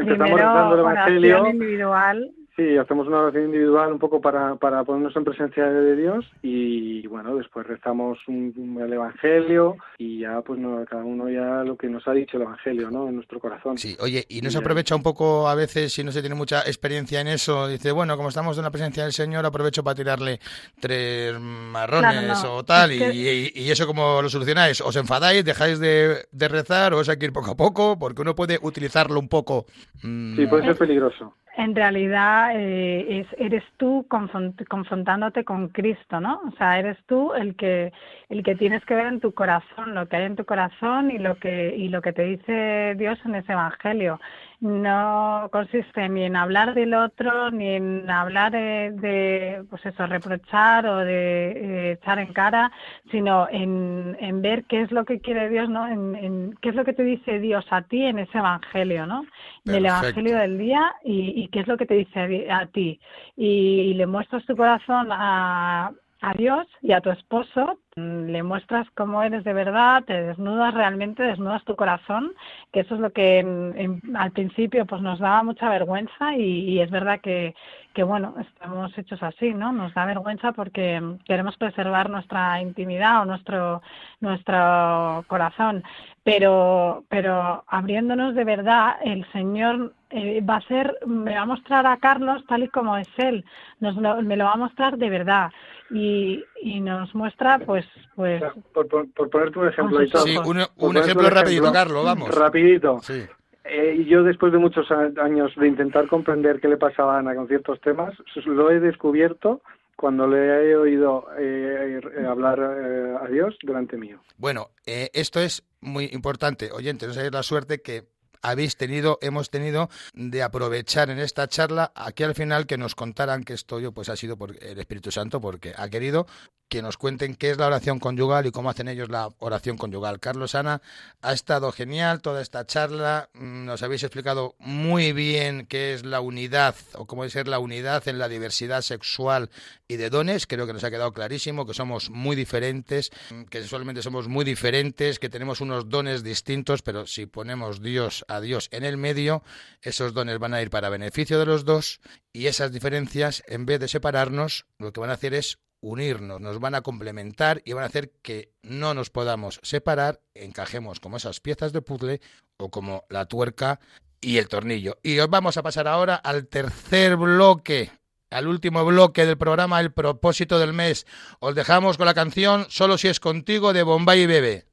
[0.00, 1.46] empezamos Primero, rezando el Evangelio.
[1.48, 2.30] individual.
[2.56, 7.06] Sí, hacemos una oración individual un poco para, para ponernos en presencia de Dios y
[7.06, 11.76] bueno, después rezamos un- un- el Evangelio y ya pues no, cada uno ya lo
[11.76, 13.08] que nos ha dicho el Evangelio, ¿no?
[13.08, 13.76] En nuestro corazón.
[13.76, 16.60] Sí, oye, y no se aprovecha un poco a veces si no se tiene mucha
[16.62, 20.40] experiencia en eso, dice, bueno, como estamos en la presencia del Señor, aprovecho para tirarle
[20.80, 22.54] tres marrones Claro, no.
[22.56, 26.24] o tal, Es que- y, y- y eso como lo solucionáis, os enfadáis, dejáis de,
[26.32, 29.28] de rezar, o os hay que ir poco a poco, porque uno puede utilizarlo un
[29.28, 29.66] poco.
[30.02, 31.34] mm, Sí, puede ser peligroso.
[31.58, 36.40] En realidad eh, es, eres tú confront- confrontándote con Cristo, ¿no?
[36.46, 37.92] O sea, eres tú el que
[38.28, 41.18] el que tienes que ver en tu corazón, lo que hay en tu corazón y
[41.18, 44.20] lo que y lo que te dice Dios en ese evangelio.
[44.60, 50.86] No consiste ni en hablar del otro, ni en hablar de, de, pues eso, reprochar
[50.86, 52.72] o de eh, echar en cara,
[53.10, 55.86] sino en, en, ver qué es lo que quiere Dios, ¿no?
[55.86, 59.24] En, en, qué es lo que te dice Dios a ti en ese evangelio, ¿no?
[59.64, 62.98] Del evangelio del día y, y, qué es lo que te dice a, a ti.
[63.36, 68.42] Y, y le muestras tu corazón a a Dios y a tu esposo, mm, le
[68.42, 72.32] muestras cómo eres de verdad, te desnudas realmente, desnudas tu corazón,
[72.72, 76.80] que eso es lo que en, al principio pues nos daba mucha vergüenza y, y
[76.80, 77.54] es verdad que,
[77.96, 79.72] que, bueno, estamos hechos así, ¿no?
[79.72, 83.80] Nos da vergüenza porque queremos preservar nuestra intimidad o nuestro,
[84.20, 85.82] nuestro corazón,
[86.22, 91.86] pero, pero abriéndonos de verdad, el Señor eh, va a ser, me va a mostrar
[91.86, 93.44] a Carlos tal y como es él,
[93.80, 95.50] nos lo, me lo va a mostrar de verdad
[95.90, 97.84] y, y nos muestra pues
[98.14, 101.30] pues o sea, por, por, por, ponerte un ejemplo y todo, sí, un, un ejemplo
[101.30, 103.24] rapidito Carlos vamos rapidito sí.
[103.64, 107.48] eh, yo después de muchos años de intentar comprender qué le pasaba a Ana con
[107.48, 108.14] ciertos temas
[108.46, 109.62] lo he descubierto
[109.96, 114.20] cuando le he oído eh, hablar eh, a Dios delante mío.
[114.36, 116.70] Bueno, eh, esto es muy importante.
[116.70, 118.04] Oyente, no sabéis la suerte que
[118.46, 123.42] habéis tenido, hemos tenido de aprovechar en esta charla aquí al final que nos contaran
[123.42, 126.26] que esto yo pues ha sido por el Espíritu Santo porque ha querido
[126.68, 130.18] que nos cuenten qué es la oración conyugal y cómo hacen ellos la oración conyugal.
[130.18, 130.82] Carlos Ana,
[131.22, 136.74] ha estado genial toda esta charla, nos habéis explicado muy bien qué es la unidad
[136.94, 139.50] o cómo es ser la unidad en la diversidad sexual
[139.86, 143.10] y de dones, creo que nos ha quedado clarísimo que somos muy diferentes,
[143.50, 148.40] que sexualmente somos muy diferentes, que tenemos unos dones distintos, pero si ponemos Dios a
[148.40, 149.42] Dios en el medio,
[149.82, 152.00] esos dones van a ir para beneficio de los dos
[152.32, 156.58] y esas diferencias, en vez de separarnos, lo que van a hacer es unirnos, nos
[156.60, 161.40] van a complementar y van a hacer que no nos podamos separar, encajemos como esas
[161.40, 162.20] piezas de puzzle
[162.56, 163.80] o como la tuerca
[164.20, 164.98] y el tornillo.
[165.02, 167.90] Y os vamos a pasar ahora al tercer bloque,
[168.30, 171.06] al último bloque del programa, el propósito del mes.
[171.38, 174.65] Os dejamos con la canción Solo si es contigo de Bombay y Bebe.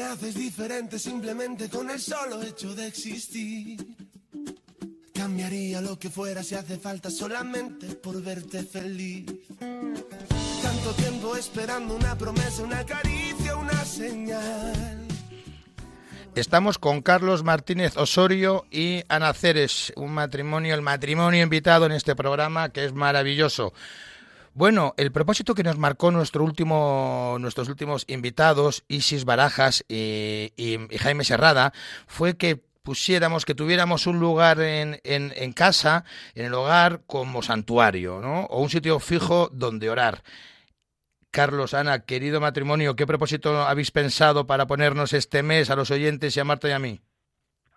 [0.00, 3.84] Haces diferente simplemente con el solo hecho de existir.
[5.12, 9.26] Cambiaría lo que fuera si hace falta solamente por verte feliz.
[9.58, 15.08] Tanto tiempo esperando una promesa, una caricia, una señal.
[16.34, 22.16] Estamos con Carlos Martínez Osorio y Ana Ceres, un matrimonio, el matrimonio invitado en este
[22.16, 23.74] programa que es maravilloso.
[24.54, 31.24] Bueno, el propósito que nos marcó nuestro último, nuestros últimos invitados, Isis Barajas y, Jaime
[31.24, 31.72] Serrada,
[32.06, 37.42] fue que pusiéramos, que tuviéramos un lugar en, en, en, casa, en el hogar, como
[37.42, 38.42] santuario, ¿no?
[38.46, 40.22] O un sitio fijo donde orar.
[41.30, 46.36] Carlos, Ana, querido matrimonio, ¿qué propósito habéis pensado para ponernos este mes a los oyentes
[46.36, 47.00] y a Marta y a mí?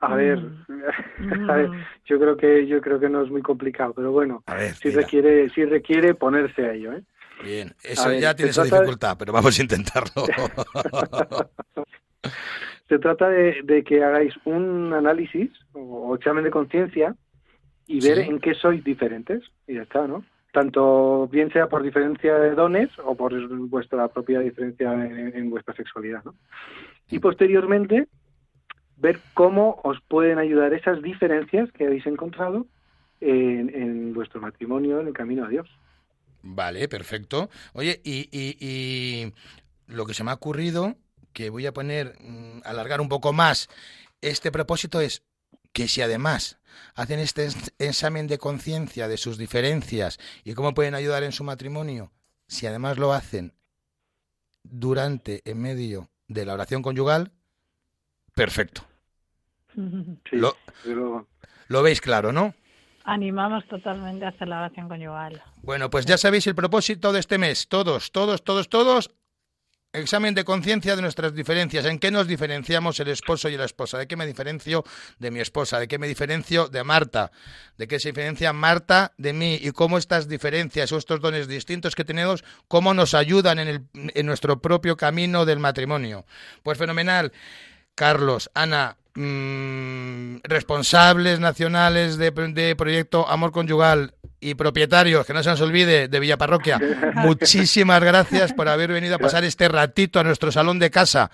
[0.12, 1.49] A ver, mm.
[1.49, 1.70] a ver,
[2.06, 5.49] yo creo que yo creo que no es muy complicado, pero bueno, ver, sí requiere
[5.49, 7.01] sí requiere ponerse a ello, ¿eh?
[7.43, 9.16] Bien, eso ver, ya tiene su dificultad, de...
[9.18, 10.26] pero vamos a intentarlo.
[12.88, 17.16] se trata de, de, que hagáis un análisis o, examen de conciencia
[17.88, 18.30] y ver sí.
[18.30, 20.24] en qué sois diferentes y ya está, ¿no?
[20.51, 23.34] Tanto bien sea por diferencia de dones o por
[23.68, 26.36] vuestra propia diferencia en, en vuestra sexualidad, ¿no?
[27.10, 28.08] Y posteriormente
[28.97, 32.65] ver cómo os pueden ayudar esas diferencias que habéis encontrado
[33.21, 35.67] en, vuestro matrimonio, en el camino a Dios.
[36.41, 37.49] Vale, perfecto.
[37.73, 39.33] Oye, y, y, y,
[39.87, 40.95] lo que se me ha ocurrido,
[41.33, 43.69] que voy a poner, mm, alargar un poco más,
[44.21, 45.23] este propósito es
[45.73, 46.59] que si además
[46.93, 52.11] hacen este examen de conciencia de sus diferencias y cómo pueden ayudar en su matrimonio,
[52.47, 53.53] si además lo hacen
[54.63, 57.31] durante, en medio de la oración conyugal,
[58.36, 58.86] perfecto.
[60.29, 61.27] Sí, lo, pero...
[61.67, 62.53] lo veis claro, ¿no?
[63.03, 65.43] Animamos totalmente a hacer la oración conyugal.
[65.61, 67.67] Bueno, pues ya sabéis el propósito de este mes.
[67.67, 69.11] Todos, todos, todos, todos.
[69.93, 71.86] Examen de conciencia de nuestras diferencias.
[71.86, 73.99] ¿En qué nos diferenciamos el esposo y la esposa?
[73.99, 74.83] ¿De qué me diferencio
[75.19, 75.79] de mi esposa?
[75.79, 77.31] ¿De qué me diferencio de Marta?
[77.77, 79.59] ¿De qué se diferencia Marta de mí?
[79.61, 83.81] ¿Y cómo estas diferencias o estos dones distintos que tenemos, cómo nos ayudan en, el,
[83.93, 86.25] en nuestro propio camino del matrimonio?
[86.63, 87.31] Pues fenomenal.
[87.95, 95.49] Carlos, Ana, mmm, responsables nacionales de, de, proyecto Amor Conyugal y propietarios, que no se
[95.49, 96.79] nos olvide, de Villa Parroquia,
[97.15, 101.31] muchísimas gracias por haber venido a pasar este ratito a nuestro salón de casa.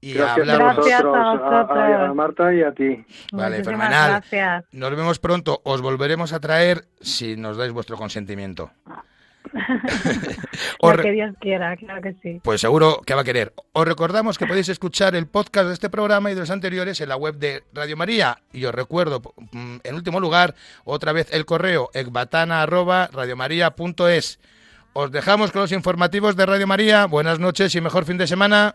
[0.00, 0.76] y Gracias a hablamos.
[0.76, 2.10] Gracias a vosotros, a, a- vosotros.
[2.10, 3.04] a Marta y a ti.
[3.32, 4.10] Vale, Muchísimas fenomenal.
[4.10, 4.64] Gracias.
[4.72, 5.60] Nos vemos pronto.
[5.64, 8.70] Os volveremos a traer si nos dais vuestro consentimiento.
[10.82, 12.40] Lo que Dios quiera, claro que sí.
[12.42, 13.52] Pues seguro que va a querer.
[13.72, 17.08] Os recordamos que podéis escuchar el podcast de este programa y de los anteriores en
[17.08, 18.38] la web de Radio María.
[18.52, 20.54] Y os recuerdo, mm, en último lugar,
[20.84, 24.40] otra vez el correo ecbatana@radiomaria.es.
[24.92, 27.06] Os dejamos con los informativos de Radio María.
[27.06, 28.74] Buenas noches y mejor fin de semana.